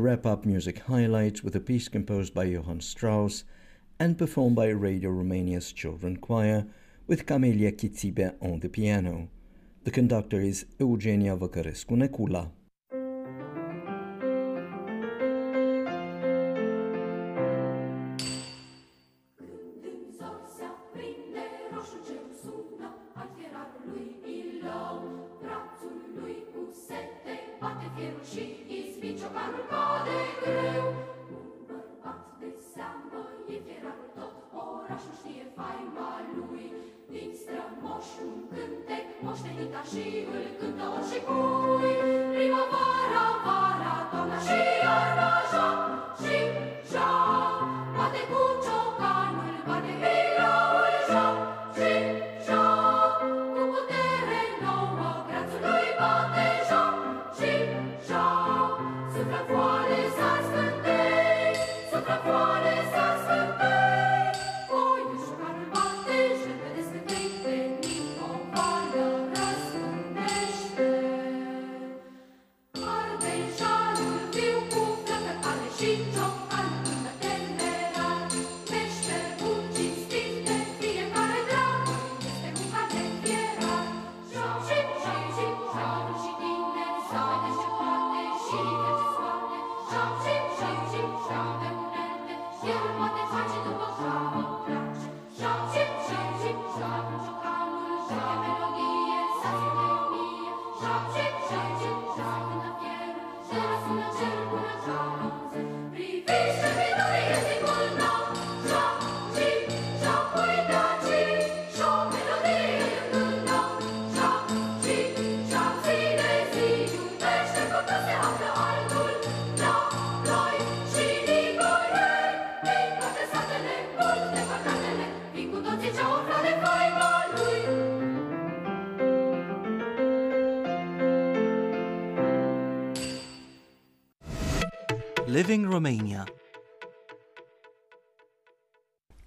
Wrap 0.09 0.25
up 0.25 0.47
music 0.47 0.79
highlights 0.79 1.45
with 1.45 1.55
a 1.55 1.61
piece 1.61 1.87
composed 1.87 2.33
by 2.33 2.45
Johann 2.45 2.81
Strauss 2.81 3.45
and 4.01 4.17
performed 4.17 4.57
by 4.57 4.69
Radio 4.69 5.11
Romania's 5.11 5.71
Children 5.71 6.17
Choir 6.17 6.65
with 7.07 7.27
Camelia 7.27 7.73
Chițibe 7.73 8.35
on 8.41 8.61
the 8.61 8.71
piano. 8.71 9.29
The 9.85 9.91
conductor 9.91 10.41
is 10.41 10.65
Eugenia 10.79 11.35
Văcărescu 11.35 11.95
Necula. 11.95 12.51
faima 35.59 36.11
lui, 36.37 36.67
din 37.13 37.31
strămoși 37.41 38.15
un 38.27 38.37
cântec 38.51 39.07
moștenit 39.25 39.75
și 39.91 40.05
îl 40.35 40.47
cântă 40.59 40.89
și 41.11 41.19
cum. 41.27 41.58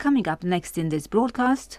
Coming 0.02 0.28
up 0.28 0.44
next 0.44 0.80
in 0.80 0.90
this 0.90 1.06
broadcast. 1.06 1.78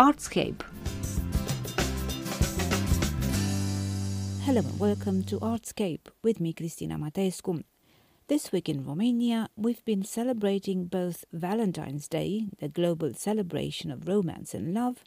Artscape. 0.00 0.60
Hello 4.42 4.58
and 4.58 4.80
welcome 4.80 5.22
to 5.22 5.38
Artscape 5.38 6.08
with 6.24 6.40
me, 6.40 6.52
Cristina 6.52 6.98
Mateescu. 6.98 7.62
This 8.26 8.50
week 8.50 8.68
in 8.68 8.84
Romania, 8.84 9.50
we've 9.54 9.84
been 9.84 10.02
celebrating 10.02 10.86
both 10.86 11.24
Valentine's 11.32 12.08
Day, 12.08 12.48
the 12.58 12.68
global 12.68 13.14
celebration 13.14 13.92
of 13.92 14.08
romance 14.08 14.52
and 14.52 14.74
love, 14.74 15.04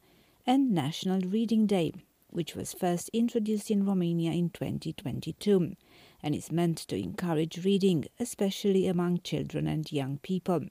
and 0.47 0.71
National 0.71 1.19
Reading 1.19 1.67
Day, 1.67 1.91
which 2.31 2.55
was 2.55 2.73
first 2.73 3.09
introduced 3.13 3.69
in 3.69 3.85
Romania 3.85 4.31
in 4.31 4.49
2022 4.49 5.75
and 6.23 6.35
is 6.35 6.51
meant 6.51 6.77
to 6.77 6.95
encourage 6.95 7.63
reading, 7.63 8.05
especially 8.19 8.87
among 8.87 9.21
children 9.21 9.67
and 9.67 9.91
young 9.91 10.17
people. 10.19 10.61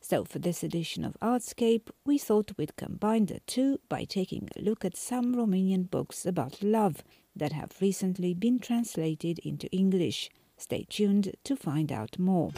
So, 0.00 0.24
for 0.24 0.38
this 0.38 0.62
edition 0.62 1.04
of 1.04 1.16
Artscape, 1.20 1.90
we 2.04 2.18
thought 2.18 2.56
we'd 2.56 2.76
combine 2.76 3.26
the 3.26 3.40
two 3.46 3.80
by 3.88 4.04
taking 4.04 4.48
a 4.56 4.62
look 4.62 4.84
at 4.84 4.96
some 4.96 5.34
Romanian 5.34 5.90
books 5.90 6.24
about 6.24 6.62
love 6.62 7.02
that 7.34 7.52
have 7.52 7.72
recently 7.80 8.32
been 8.32 8.58
translated 8.58 9.38
into 9.40 9.68
English. 9.70 10.30
Stay 10.56 10.86
tuned 10.88 11.34
to 11.44 11.56
find 11.56 11.92
out 11.92 12.18
more. 12.18 12.52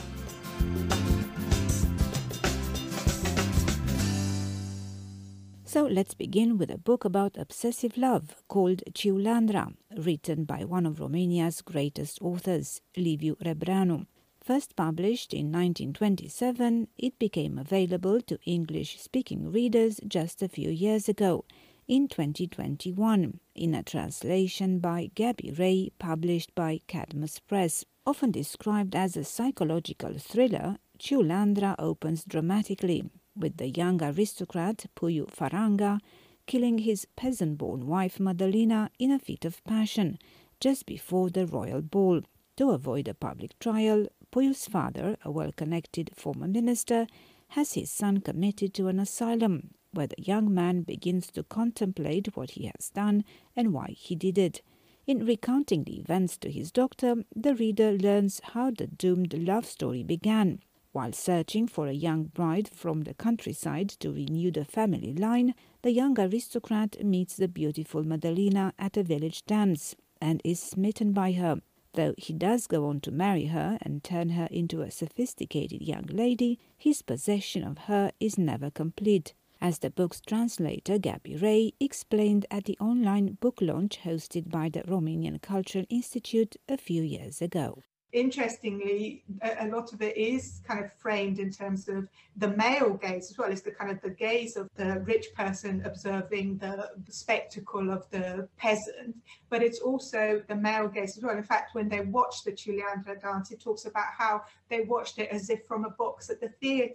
So 5.73 5.87
let's 5.87 6.15
begin 6.15 6.59
with 6.59 6.69
a 6.73 6.79
book 6.79 7.05
about 7.05 7.37
obsessive 7.39 7.97
love 7.97 8.35
called 8.49 8.83
Ciuleandra, 8.93 9.73
written 9.97 10.43
by 10.43 10.65
one 10.65 10.85
of 10.85 10.99
Romania's 10.99 11.63
greatest 11.63 12.21
authors, 12.21 12.81
Liviu 12.97 13.37
Rebreanu. 13.37 14.07
First 14.43 14.75
published 14.75 15.33
in 15.33 15.53
1927, 15.53 16.89
it 16.99 17.17
became 17.21 17.57
available 17.57 18.21
to 18.23 18.41
English 18.45 18.99
speaking 18.99 19.53
readers 19.53 20.01
just 20.09 20.43
a 20.43 20.49
few 20.49 20.71
years 20.71 21.09
ago, 21.09 21.45
in 21.87 22.09
2021, 22.09 23.39
in 23.55 23.73
a 23.73 23.85
translation 23.85 24.81
by 24.81 25.13
Gabi 25.15 25.57
Reigh, 25.57 25.93
published 26.01 26.53
by 26.57 26.81
Cadmus 26.89 27.39
Press. 27.39 27.85
Often 28.05 28.33
described 28.33 28.97
as 28.97 29.17
a 29.17 29.23
psychological 29.23 30.15
thriller, 30.19 30.79
Ciuleandra 30.99 31.77
opens 31.79 32.25
dramatically, 32.25 33.05
with 33.41 33.57
the 33.57 33.71
young 33.71 34.03
aristocrat 34.03 34.87
Puiu 34.95 35.27
Faranga 35.29 36.01
killing 36.47 36.79
his 36.79 37.07
peasant 37.17 37.59
born 37.59 37.87
wife 37.87 38.19
Madalina 38.19 38.91
in 38.99 39.11
a 39.11 39.19
fit 39.19 39.45
of 39.45 39.63
passion 39.65 40.19
just 40.61 40.87
before 40.87 41.31
the 41.31 41.47
royal 41.47 41.81
ball. 41.81 42.23
To 42.57 42.71
avoid 42.71 43.09
a 43.09 43.15
public 43.15 43.59
trial, 43.59 44.07
Puiu's 44.31 44.67
father, 44.67 45.17
a 45.25 45.31
well 45.31 45.53
connected 45.53 46.11
former 46.15 46.47
minister, 46.47 47.07
has 47.49 47.73
his 47.73 47.91
son 47.91 48.21
committed 48.21 48.75
to 48.75 48.89
an 48.89 49.01
asylum 49.01 49.71
where 49.93 50.07
the 50.07 50.23
young 50.23 50.53
man 50.53 50.83
begins 50.83 51.29
to 51.29 51.43
contemplate 51.43 52.37
what 52.37 52.53
he 52.53 52.67
has 52.67 52.91
done 52.91 53.25
and 53.57 53.73
why 53.73 53.95
he 53.97 54.15
did 54.15 54.39
it. 54.39 54.63
In 55.07 55.25
recounting 55.25 55.85
the 55.85 55.99
events 55.99 56.37
to 56.39 56.51
his 56.51 56.71
doctor, 56.71 57.25
the 57.35 57.55
reader 57.55 57.93
learns 57.93 58.41
how 58.53 58.71
the 58.71 58.87
doomed 58.87 59.35
love 59.35 59.67
story 59.67 60.03
began. 60.05 60.61
While 60.93 61.13
searching 61.13 61.69
for 61.69 61.87
a 61.87 61.93
young 61.93 62.25
bride 62.25 62.69
from 62.69 63.03
the 63.03 63.15
countryside 63.15 63.91
to 64.01 64.13
renew 64.13 64.51
the 64.51 64.65
family 64.65 65.15
line, 65.15 65.55
the 65.83 65.93
young 65.93 66.19
aristocrat 66.19 67.05
meets 67.05 67.37
the 67.37 67.47
beautiful 67.47 68.03
Madalina 68.03 68.73
at 68.77 68.97
a 68.97 69.05
village 69.05 69.45
dance 69.47 69.95
and 70.21 70.43
is 70.45 70.61
smitten 70.61 71.13
by 71.13 71.33
her. 71.33 71.61
Though 71.93 72.15
he 72.19 72.33
does 72.33 72.67
go 72.67 72.87
on 72.87 73.01
to 73.03 73.13
marry 73.13 73.47
her 73.47 73.79
and 73.83 74.03
turn 74.03 74.31
her 74.31 74.49
into 74.51 74.83
a 74.83 74.91
sophisticated 74.91 75.81
young 75.81 76.07
lady, 76.07 76.59
his 76.77 77.03
possession 77.03 77.63
of 77.63 77.79
her 77.87 78.11
is 78.19 78.37
never 78.37 78.69
complete, 78.69 79.33
as 79.61 79.79
the 79.79 79.91
book's 79.91 80.21
translator 80.21 80.99
Gabi 80.99 81.41
Reigh 81.41 81.73
explained 81.79 82.47
at 82.51 82.65
the 82.65 82.77
online 82.81 83.39
book 83.41 83.59
launch 83.61 84.01
hosted 84.03 84.51
by 84.51 84.69
the 84.69 84.83
Romanian 84.83 85.41
Cultural 85.41 85.85
Institute 85.89 86.57
a 86.69 86.77
few 86.77 87.03
years 87.03 87.41
ago. 87.41 87.83
Interestingly, 88.13 89.23
a, 89.43 89.67
a, 89.67 89.69
lot 89.69 89.93
of 89.93 90.03
it 90.03 90.17
is 90.17 90.61
kind 90.67 90.85
of 90.85 90.93
framed 90.95 91.39
in 91.39 91.51
terms 91.51 91.89
of 91.89 92.09
the 92.37 92.49
male 92.49 92.95
gaze 92.95 93.31
as 93.31 93.39
well. 93.39 93.51
It's 93.51 93.61
the 93.61 93.71
kind 93.71 93.91
of 93.91 94.01
the 94.01 94.11
gaze 94.11 94.57
of 94.57 94.69
the 94.75 95.01
rich 95.01 95.27
person 95.35 95.83
observing 95.85 96.59
the, 96.59 96.91
the, 97.07 97.13
spectacle 97.13 97.91
of 97.91 98.09
the 98.11 98.49
peasant, 98.57 99.17
but 99.49 99.63
it's 99.63 99.81
also 99.81 100.43
the 100.49 100.57
male 100.57 100.89
gaze 100.89 101.17
as 101.17 101.23
well. 101.23 101.37
In 101.37 101.43
fact, 101.43 101.75
when 101.75 101.89
they 101.89 102.01
watch 102.01 102.43
the 102.45 102.53
Ciuleandra 102.53 103.21
dance, 103.21 103.51
it 103.53 103.61
talks 103.61 103.85
about 103.85 104.07
how 104.17 104.43
they 104.69 104.81
watched 104.81 105.19
it 105.19 105.29
as 105.31 105.51
if 105.51 105.65
from 105.67 105.85
a 105.85 105.91
box 105.91 106.31
at 106.31 106.41
the 106.41 106.49
theatre. 106.61 106.95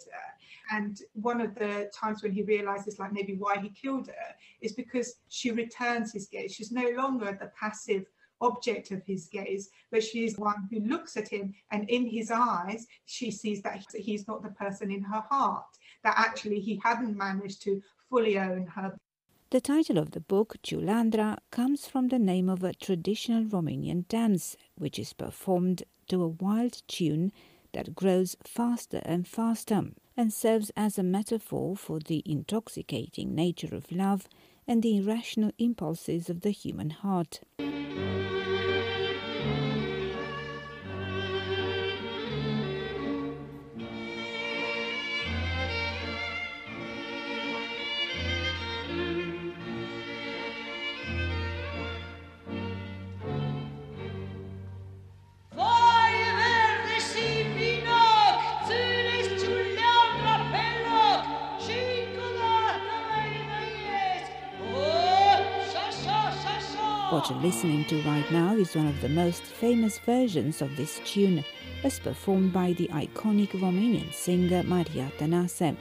And 0.71 0.99
one 1.13 1.41
of 1.41 1.55
the 1.55 1.91
times 1.93 2.23
when 2.23 2.31
he 2.31 2.41
realizes, 2.41 2.99
like 2.99 3.13
maybe 3.13 3.35
why 3.35 3.59
he 3.59 3.69
killed 3.69 4.07
her, 4.07 4.35
is 4.61 4.73
because 4.73 5.17
she 5.29 5.51
returns 5.51 6.11
his 6.11 6.27
gaze. 6.27 6.53
She's 6.53 6.71
no 6.71 6.89
longer 6.95 7.37
the 7.39 7.51
passive 7.59 8.05
object 8.41 8.91
of 8.91 9.03
his 9.05 9.27
gaze, 9.27 9.69
but 9.91 10.03
she 10.03 10.25
is 10.25 10.37
one 10.37 10.67
who 10.71 10.79
looks 10.81 11.17
at 11.17 11.27
him 11.27 11.53
and 11.71 11.89
in 11.89 12.05
his 12.05 12.31
eyes, 12.31 12.85
she 13.05 13.31
sees 13.31 13.61
that 13.61 13.83
he's 13.93 14.27
not 14.27 14.43
the 14.43 14.49
person 14.49 14.91
in 14.91 15.01
her 15.03 15.23
heart, 15.29 15.65
that 16.03 16.15
actually 16.17 16.59
he 16.59 16.79
hadn't 16.83 17.17
managed 17.17 17.61
to 17.63 17.81
fully 18.09 18.37
own 18.37 18.67
her. 18.67 18.97
The 19.51 19.61
title 19.61 19.97
of 19.97 20.11
the 20.11 20.19
book, 20.19 20.55
Ciuleandra, 20.63 21.37
comes 21.51 21.87
from 21.87 22.07
the 22.07 22.19
name 22.19 22.49
of 22.49 22.63
a 22.63 22.73
traditional 22.73 23.43
Romanian 23.43 24.07
dance, 24.07 24.57
which 24.75 24.99
is 24.99 25.13
performed 25.13 25.83
to 26.07 26.23
a 26.23 26.27
wild 26.27 26.81
tune 26.87 27.31
that 27.73 27.95
grows 27.95 28.35
faster 28.43 29.01
and 29.05 29.27
faster 29.27 29.91
and 30.17 30.33
serves 30.33 30.71
as 30.75 30.97
a 30.97 31.03
metaphor 31.03 31.75
for 31.75 31.99
the 31.99 32.23
intoxicating 32.25 33.35
nature 33.35 33.75
of 33.75 33.91
love 33.91 34.27
and 34.67 34.81
the 34.81 34.97
irrational 34.97 35.51
impulses 35.57 36.29
of 36.29 36.41
the 36.41 36.51
human 36.51 36.89
heart. 36.89 37.41
You're 67.27 67.39
listening 67.39 67.85
to 67.85 67.99
right 68.03 68.31
now 68.31 68.55
is 68.55 68.75
one 68.75 68.85
of 68.85 69.01
the 69.01 69.09
most 69.09 69.41
famous 69.41 69.97
versions 69.97 70.61
of 70.61 70.75
this 70.75 71.01
tune, 71.05 71.43
as 71.83 71.97
performed 71.97 72.53
by 72.53 72.73
the 72.73 72.87
iconic 72.89 73.49
Romanian 73.49 74.13
singer 74.13 74.61
Maria 74.61 75.11
Tănase. 75.17 75.75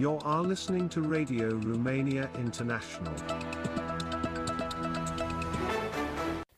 You 0.00 0.16
are 0.24 0.40
listening 0.42 0.88
to 0.90 1.02
Radio 1.02 1.56
Romania 1.56 2.30
International. 2.36 3.12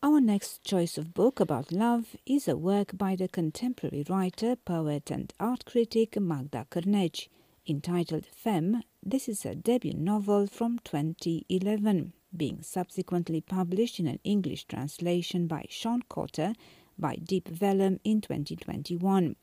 Our 0.01 0.21
next 0.21 0.63
choice 0.63 0.97
of 0.97 1.13
book 1.13 1.41
about 1.41 1.69
love 1.69 2.15
is 2.25 2.47
a 2.47 2.55
work 2.55 2.97
by 2.97 3.17
the 3.17 3.27
contemporary 3.27 4.05
writer, 4.07 4.55
poet, 4.55 5.11
and 5.11 5.33
art 5.41 5.65
critic 5.65 6.17
Magda 6.21 6.67
Cârneci. 6.71 7.27
Entitled 7.67 8.25
Femme, 8.27 8.81
this 9.05 9.27
is 9.27 9.45
a 9.45 9.55
debut 9.55 9.93
novel 9.93 10.47
from 10.47 10.79
2011, 10.85 12.13
being 12.33 12.61
subsequently 12.61 13.41
published 13.41 13.99
in 13.99 14.07
an 14.07 14.19
English 14.23 14.67
translation 14.67 15.47
by 15.47 15.65
Sean 15.67 16.01
Cotter 16.07 16.53
by 16.97 17.15
Deep 17.15 17.49
Vellum 17.49 17.99
in 18.05 18.21
2021. 18.21 19.35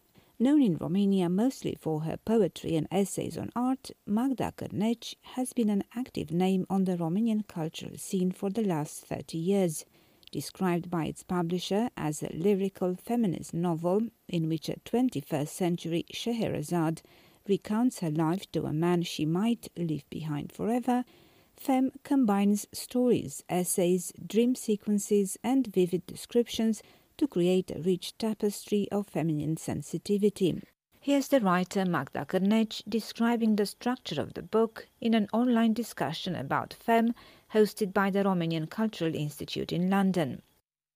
Known 0.43 0.63
in 0.63 0.77
Romania 0.79 1.29
mostly 1.29 1.77
for 1.79 2.01
her 2.05 2.17
poetry 2.17 2.75
and 2.75 2.89
essays 2.91 3.37
on 3.37 3.51
art, 3.55 3.91
Magda 4.07 4.55
Cârneci 4.57 5.17
has 5.35 5.53
been 5.53 5.69
an 5.69 5.85
active 5.95 6.33
name 6.33 6.67
on 6.71 6.85
the 6.85 6.97
Romanian 6.97 7.47
cultural 7.47 7.99
scene 7.99 8.33
for 8.33 8.49
the 8.49 8.65
last 8.65 9.05
30 9.05 9.37
years. 9.37 9.85
Described 10.33 10.89
by 10.89 11.05
its 11.05 11.23
publisher 11.23 11.91
as 11.95 12.23
a 12.23 12.33
lyrical 12.33 12.97
feminist 12.97 13.53
novel 13.53 14.01
in 14.29 14.49
which 14.49 14.71
a 14.71 14.81
21st 14.87 15.49
century 15.49 16.07
Scheherazade 16.11 17.03
recounts 17.47 17.99
her 17.99 18.11
life 18.11 18.51
to 18.53 18.65
a 18.65 18.73
man 18.73 19.03
she 19.03 19.27
might 19.27 19.69
leave 19.77 20.09
behind 20.09 20.53
forever, 20.53 21.05
Femme 21.61 21.93
combines 22.05 22.67
stories, 22.73 23.45
essays, 23.51 24.15
dream 24.27 24.55
sequences, 24.55 25.37
and 25.45 25.67
vivid 25.67 26.07
descriptions 26.07 26.83
to 27.21 27.29
create 27.29 27.71
a 27.71 27.83
rich 27.83 28.17
tapestry 28.17 28.89
of 28.91 29.07
feminine 29.07 29.55
sensitivity. 29.55 30.63
Here's 31.03 31.29
the 31.29 31.41
writer 31.41 31.85
Magda 31.85 32.25
Cârneci 32.25 32.83
describing 32.89 33.57
the 33.57 33.67
structure 33.67 34.23
of 34.23 34.33
the 34.33 34.43
book 34.43 34.89
in 35.03 35.13
an 35.13 35.29
online 35.31 35.75
discussion 35.75 36.35
about 36.35 36.73
Femme 36.73 37.15
hosted 37.53 37.93
by 37.93 38.09
the 38.09 38.25
Romanian 38.25 38.71
Cultural 38.71 39.15
Institute 39.15 39.71
in 39.71 39.91
London. 39.91 40.41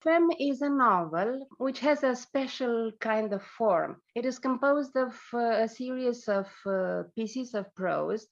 Femme 0.02 0.30
is 0.40 0.62
a 0.62 0.70
novel 0.70 1.46
which 1.58 1.80
has 1.80 2.02
a 2.02 2.16
special 2.16 2.90
kind 3.00 3.34
of 3.34 3.42
form. 3.42 4.00
It 4.14 4.24
is 4.24 4.38
composed 4.38 4.96
of 4.96 5.20
uh, 5.34 5.64
a 5.64 5.68
series 5.68 6.26
of 6.26 6.48
uh, 6.64 7.02
pieces 7.14 7.54
of 7.54 7.74
prose 7.74 8.28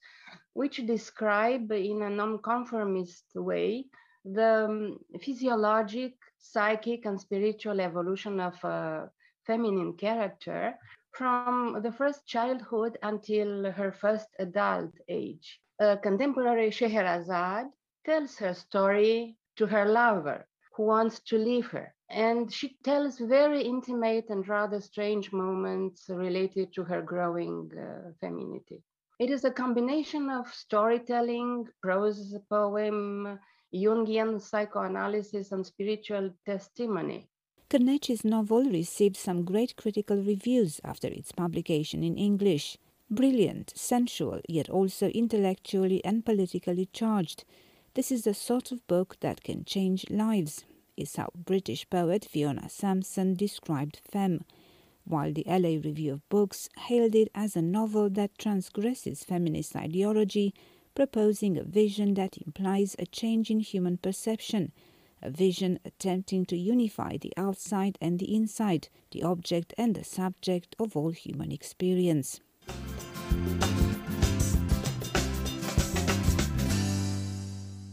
which 0.54 0.86
describe 0.86 1.70
in 1.72 2.00
a 2.00 2.08
nonconformist 2.08 3.24
way 3.34 3.84
the 4.24 4.64
um, 4.64 4.98
physiologic, 5.20 6.14
psychic 6.42 7.06
and 7.06 7.20
spiritual 7.20 7.80
evolution 7.80 8.40
of 8.40 8.62
a 8.64 9.10
feminine 9.46 9.94
character 9.96 10.78
from 11.12 11.72
the 11.82 11.92
first 11.92 12.26
childhood 12.26 12.98
until 13.02 13.70
her 13.72 13.92
first 13.92 14.28
adult 14.38 14.92
age. 15.08 15.60
A 15.80 15.96
contemporary 15.96 16.70
Scheherazade 16.70 17.68
tells 18.04 18.38
her 18.38 18.54
story 18.54 19.36
to 19.56 19.66
her 19.66 19.86
lover 19.86 20.46
who 20.76 20.84
wants 20.84 21.20
to 21.20 21.38
leave 21.38 21.68
her. 21.70 21.94
And 22.10 22.52
she 22.52 22.76
tells 22.84 23.18
very 23.18 23.62
intimate 23.62 24.30
and 24.30 24.46
rather 24.48 24.80
strange 24.80 25.32
moments 25.32 26.08
related 26.08 26.72
to 26.74 26.84
her 26.84 27.02
growing 27.02 27.70
uh, 27.76 28.12
femininity. 28.20 28.82
It 29.18 29.30
is 29.30 29.44
a 29.44 29.50
combination 29.50 30.30
of 30.30 30.48
storytelling, 30.48 31.68
prose, 31.82 32.36
poem, 32.50 33.38
Jungian 33.74 34.40
psychoanalysis 34.40 35.52
and 35.52 35.66
spiritual 35.66 36.30
testimony. 36.44 37.28
Cârneci's 37.70 38.24
novel 38.24 38.64
received 38.64 39.16
some 39.16 39.44
great 39.44 39.76
critical 39.76 40.18
reviews 40.18 40.80
after 40.84 41.08
its 41.08 41.32
publication 41.32 42.02
in 42.04 42.18
English. 42.18 42.76
Brilliant, 43.10 43.72
sensual, 43.74 44.40
yet 44.48 44.68
also 44.68 45.08
intellectually 45.08 46.04
and 46.04 46.24
politically 46.24 46.88
charged. 46.92 47.44
This 47.94 48.12
is 48.12 48.24
the 48.24 48.34
sort 48.34 48.72
of 48.72 48.86
book 48.86 49.16
that 49.20 49.42
can 49.42 49.64
change 49.64 50.04
lives, 50.10 50.64
is 50.96 51.16
how 51.16 51.30
British 51.34 51.88
poet 51.88 52.26
Fiona 52.30 52.68
Sampson 52.68 53.34
described 53.34 54.00
Femme, 54.10 54.44
while 55.04 55.32
the 55.32 55.44
LA 55.46 55.80
Review 55.82 56.12
of 56.12 56.28
Books 56.28 56.68
hailed 56.76 57.14
it 57.14 57.28
as 57.34 57.56
a 57.56 57.62
novel 57.62 58.10
that 58.10 58.38
transgresses 58.38 59.24
feminist 59.24 59.74
ideology, 59.74 60.54
proposing 60.94 61.56
a 61.56 61.64
vision 61.64 62.14
that 62.14 62.36
implies 62.38 62.96
a 62.98 63.06
change 63.06 63.50
in 63.50 63.60
human 63.60 63.96
perception, 63.96 64.72
a 65.22 65.30
vision 65.30 65.78
attempting 65.84 66.44
to 66.46 66.56
unify 66.56 67.16
the 67.16 67.32
outside 67.36 67.96
and 68.00 68.18
the 68.18 68.34
inside, 68.34 68.88
the 69.12 69.22
object 69.22 69.72
and 69.78 69.94
the 69.94 70.04
subject 70.04 70.74
of 70.78 70.96
all 70.96 71.10
human 71.10 71.52
experience. 71.52 72.40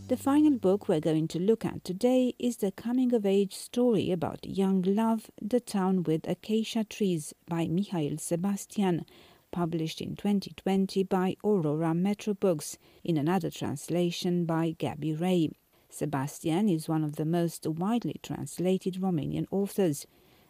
The 0.10 0.18
final 0.18 0.58
book 0.58 0.90
we're 0.90 1.00
going 1.00 1.28
to 1.28 1.40
look 1.40 1.64
at 1.64 1.84
today 1.84 2.34
is 2.40 2.58
the 2.58 2.72
coming 2.72 3.14
of 3.14 3.28
age 3.28 3.54
story 3.54 4.10
about 4.10 4.40
young 4.44 4.82
love, 4.82 5.30
The 5.40 5.60
Town 5.60 6.02
with 6.02 6.28
Acacia 6.28 6.84
Trees 6.84 7.36
by 7.48 7.68
Mihail 7.68 8.18
Sebastian, 8.18 9.06
published 9.52 10.02
in 10.02 10.16
2020 10.16 11.04
by 11.04 11.36
Aurora 11.44 11.94
Metro 11.94 12.34
Books, 12.34 12.78
in 13.04 13.18
another 13.18 13.50
translation 13.50 14.46
by 14.46 14.76
Gabi 14.80 15.20
Reigh. 15.20 15.52
Sebastian 15.90 16.70
is 16.70 16.88
one 16.88 17.04
of 17.04 17.16
the 17.16 17.26
most 17.26 17.66
widely 17.66 18.20
translated 18.22 18.96
Romanian 18.96 19.48
authors 19.52 20.06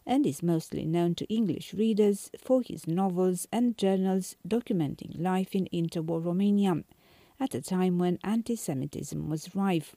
and 0.05 0.25
is 0.25 0.43
mostly 0.43 0.85
known 0.85 1.15
to 1.15 1.25
English 1.33 1.73
readers 1.73 2.29
for 2.37 2.61
his 2.61 2.87
novels 2.87 3.47
and 3.51 3.77
journals 3.77 4.35
documenting 4.47 5.19
life 5.19 5.55
in 5.55 5.67
interwar 5.71 6.23
Romania 6.23 6.83
at 7.39 7.55
a 7.55 7.61
time 7.61 7.97
when 7.99 8.19
anti 8.23 8.55
Semitism 8.55 9.29
was 9.29 9.55
rife. 9.55 9.95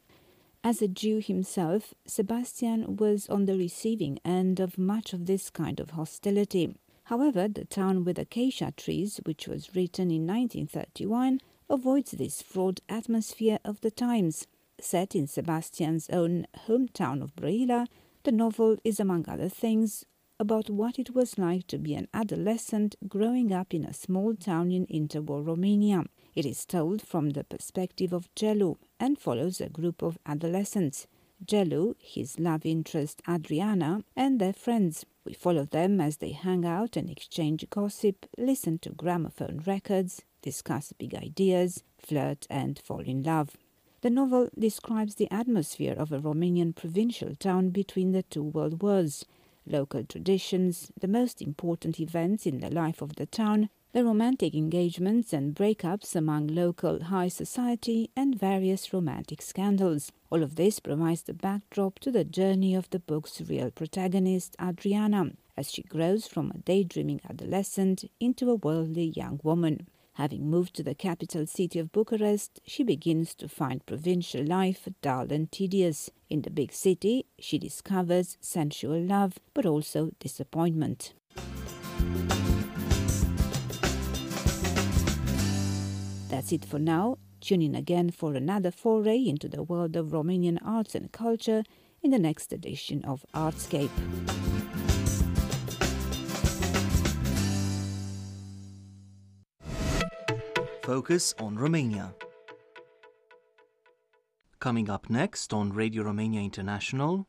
As 0.64 0.80
a 0.80 0.86
Jew 0.86 1.18
himself, 1.18 1.92
Sebastian 2.07 2.96
was 2.96 3.28
on 3.28 3.46
the 3.46 3.57
receiving 3.57 4.20
end 4.24 4.61
of 4.61 4.78
much 4.78 5.12
of 5.12 5.26
this 5.26 5.50
kind 5.50 5.80
of 5.80 5.90
hostility. 5.90 6.76
However, 7.12 7.46
The 7.46 7.66
Town 7.66 8.04
with 8.04 8.18
Acacia 8.18 8.72
Trees, 8.74 9.20
which 9.26 9.46
was 9.46 9.76
written 9.76 10.10
in 10.10 10.26
1931, 10.26 11.42
avoids 11.68 12.12
this 12.12 12.40
fraught 12.40 12.80
atmosphere 12.88 13.58
of 13.66 13.82
the 13.82 13.90
times. 13.90 14.46
Set 14.80 15.14
in 15.14 15.26
Sebastian's 15.26 16.08
own 16.08 16.46
hometown 16.66 17.22
of 17.22 17.36
Brăila, 17.36 17.86
the 18.22 18.32
novel 18.32 18.78
is, 18.82 18.98
among 18.98 19.28
other 19.28 19.50
things, 19.50 20.06
about 20.40 20.70
what 20.70 20.98
it 20.98 21.14
was 21.14 21.36
like 21.36 21.66
to 21.66 21.76
be 21.76 21.94
an 21.94 22.08
adolescent 22.14 22.96
growing 23.06 23.52
up 23.52 23.74
in 23.74 23.84
a 23.84 23.92
small 23.92 24.34
town 24.34 24.72
in 24.72 24.86
interwar 24.86 25.46
Romania. 25.46 26.04
It 26.34 26.46
is 26.46 26.64
told 26.64 27.06
from 27.06 27.32
the 27.32 27.44
perspective 27.44 28.14
of 28.14 28.34
Gelu 28.34 28.76
and 28.98 29.18
follows 29.18 29.60
a 29.60 29.68
group 29.68 30.00
of 30.00 30.16
adolescents. 30.24 31.06
Gelu, 31.47 31.95
his 31.99 32.38
love 32.38 32.64
interest 32.64 33.22
Adriana, 33.28 34.05
and 34.16 34.40
their 34.40 34.53
friends. 34.53 35.05
We 35.24 35.34
follow 35.34 35.64
them 35.64 36.01
as 36.01 36.16
they 36.18 36.32
hang 36.32 36.64
out 36.64 36.97
and 36.97 37.09
exchange 37.09 37.64
gossip, 37.70 38.26
listen 38.36 38.78
to 38.80 38.90
gramophone 38.90 39.62
records, 39.66 40.22
discuss 40.43 40.93
big 40.93 41.14
ideas, 41.14 41.84
flirt, 41.99 42.47
and 42.51 42.78
fall 42.78 43.01
in 43.01 43.22
love. 43.22 43.57
The 44.03 44.11
novel 44.11 44.49
describes 44.59 45.14
the 45.14 45.30
atmosphere 45.30 45.95
of 45.97 46.11
a 46.11 46.18
Romanian 46.18 46.74
provincial 46.74 47.36
town 47.36 47.70
between 47.70 48.11
the 48.11 48.24
two 48.24 48.43
world 48.43 48.82
wars, 48.82 49.24
local 49.64 50.03
traditions, 50.05 50.90
the 51.01 51.07
most 51.07 51.40
important 51.40 52.01
events 52.01 52.45
in 52.45 52.59
the 52.59 52.70
life 52.70 53.01
of 53.01 53.14
the 53.14 53.26
town, 53.26 53.70
the 53.93 54.05
romantic 54.05 54.55
engagements 54.55 55.34
and 55.34 55.55
breakups 55.55 56.16
among 56.16 56.47
local 56.47 57.05
high 57.05 57.28
society, 57.28 58.11
and 58.16 58.38
various 58.38 58.93
romantic 58.93 59.43
scandals. 59.43 60.11
All 60.30 60.43
of 60.43 60.57
this 60.57 60.80
provides 60.80 61.22
the 61.22 61.34
backdrop 61.34 61.99
to 61.99 62.11
the 62.11 62.24
journey 62.24 62.74
of 62.74 62.88
the 62.88 62.99
book's 62.99 63.43
real 63.43 63.70
protagonist, 63.70 64.57
Adriana, 64.61 65.32
as 65.59 65.70
she 65.70 65.82
grows 65.82 66.26
from 66.26 66.51
a 66.51 66.59
daydreaming 66.59 67.20
adolescent 67.28 68.05
into 68.18 68.51
a 68.51 68.55
worldly 68.55 69.12
young 69.14 69.40
woman. 69.43 69.86
Having 70.14 70.49
moved 70.49 70.74
to 70.76 70.82
the 70.82 70.95
capital 70.95 71.47
city 71.47 71.78
of 71.78 71.93
Bucharest, 71.93 72.61
she 72.66 72.82
begins 72.82 73.34
to 73.34 73.49
find 73.49 73.84
provincial 73.84 74.45
life 74.45 74.88
dull 75.03 75.30
and 75.30 75.51
tedious. 75.53 76.11
In 76.30 76.43
the 76.43 76.51
big 76.51 76.72
city, 76.72 77.26
she 77.38 77.59
discovers 77.59 78.38
sensual 78.40 79.01
love, 79.01 79.38
but 79.53 79.66
also 79.66 80.12
disappointment. 80.18 81.12
That's 86.32 86.50
it 86.50 86.64
for 86.64 86.78
now. 86.78 87.18
Tune 87.42 87.60
in 87.60 87.74
again 87.74 88.10
for 88.10 88.32
another 88.32 88.70
foray 88.70 89.18
into 89.18 89.50
the 89.50 89.62
world 89.62 89.96
of 89.96 90.12
Romanian 90.12 90.56
arts 90.64 90.94
and 90.94 91.12
culture 91.12 91.62
in 92.00 92.10
the 92.10 92.18
next 92.18 92.54
edition 92.54 93.04
of 93.04 93.26
Artscape. 93.34 93.90
Focus 100.82 101.34
on 101.38 101.58
Romania. 101.58 102.14
Coming 104.58 104.88
up 104.88 105.10
next 105.10 105.52
on 105.52 105.70
Radio 105.70 106.02
Romania 106.02 106.40
International. 106.40 107.26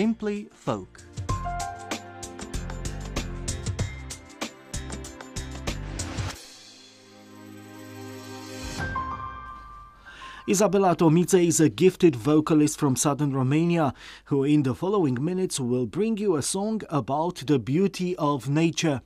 Simply 0.00 0.48
Folk. 0.50 1.02
Isabella 10.48 10.96
Tomiță 10.96 11.38
is 11.38 11.60
a 11.60 11.68
gifted 11.68 12.16
vocalist 12.16 12.78
from 12.78 12.96
southern 12.96 13.34
Romania 13.34 13.92
who, 14.24 14.44
in 14.44 14.62
the 14.62 14.74
following 14.74 15.22
minutes, 15.22 15.60
will 15.60 15.86
bring 15.86 16.16
you 16.16 16.36
a 16.36 16.40
song 16.40 16.80
about 16.88 17.44
the 17.44 17.58
beauty 17.58 18.16
of 18.16 18.48
nature. 18.48 19.02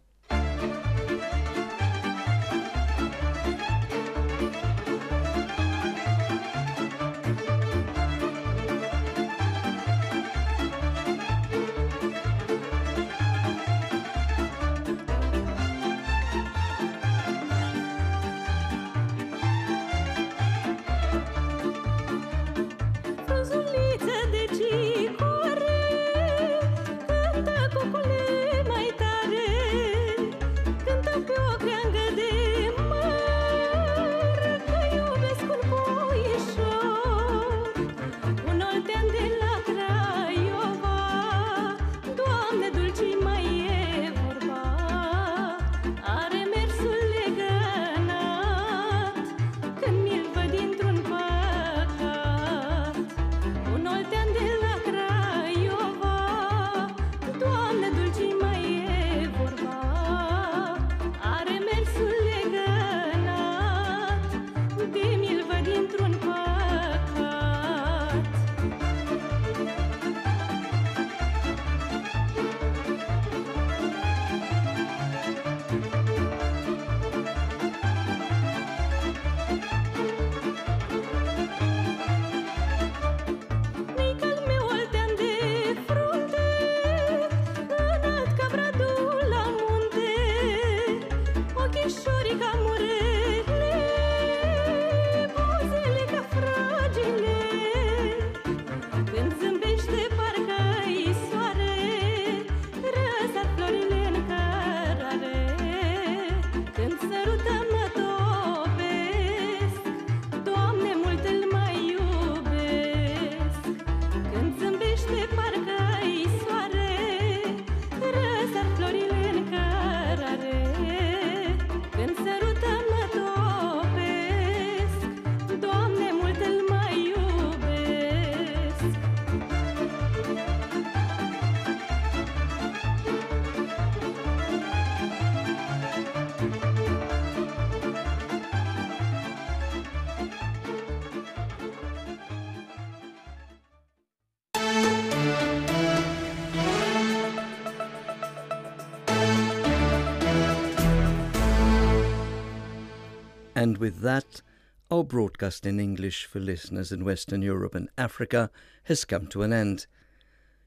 And 153.64 153.78
with 153.78 154.02
that, 154.02 154.42
our 154.90 155.02
broadcast 155.02 155.64
in 155.64 155.80
English 155.80 156.26
for 156.26 156.38
listeners 156.38 156.92
in 156.92 157.02
Western 157.02 157.40
Europe 157.40 157.74
and 157.74 157.88
Africa 157.96 158.50
has 158.82 159.06
come 159.06 159.26
to 159.28 159.40
an 159.40 159.54
end. 159.54 159.86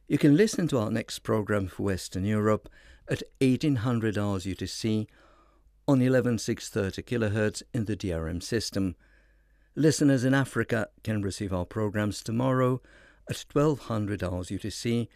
You 0.07 0.17
can 0.17 0.35
listen 0.35 0.67
to 0.69 0.79
our 0.79 0.89
next 0.89 1.19
program 1.19 1.67
for 1.67 1.83
Western 1.83 2.25
Europe 2.25 2.67
at 3.07 3.21
1800 3.39 4.17
hours 4.17 4.45
UTC 4.45 5.05
on 5.87 6.01
11630 6.01 7.03
kHz 7.03 7.61
in 7.71 7.85
the 7.85 7.95
DRM 7.95 8.41
system. 8.41 8.95
Listeners 9.75 10.23
in 10.23 10.33
Africa 10.33 10.87
can 11.03 11.21
receive 11.21 11.53
our 11.53 11.65
programs 11.65 12.23
tomorrow 12.23 12.81
at 13.29 13.45
1200 13.53 14.23
hours 14.23 14.47
UTC 14.47 15.07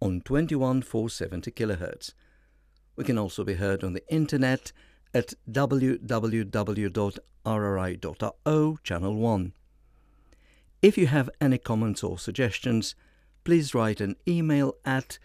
on 0.00 0.22
21470 0.22 1.50
kHz. 1.50 2.14
We 2.96 3.04
can 3.04 3.18
also 3.18 3.44
be 3.44 3.56
heard 3.56 3.84
on 3.84 3.92
the 3.92 4.08
internet 4.08 4.72
at 5.14 5.34
www.rri.ro 5.50 5.98
channel 8.82 9.14
1. 9.14 9.52
If 10.80 10.96
you 10.96 11.06
have 11.08 11.30
any 11.40 11.58
comments 11.58 12.04
or 12.04 12.18
suggestions, 12.18 12.94
please 13.44 13.74
write 13.74 14.00
an 14.00 14.16
email 14.26 14.74
at 14.84 15.18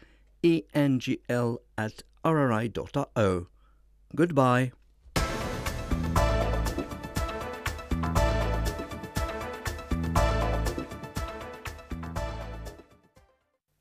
engl 0.43 1.57
at 1.77 2.03
rri.ro. 2.25 3.47
Goodbye. 4.15 4.71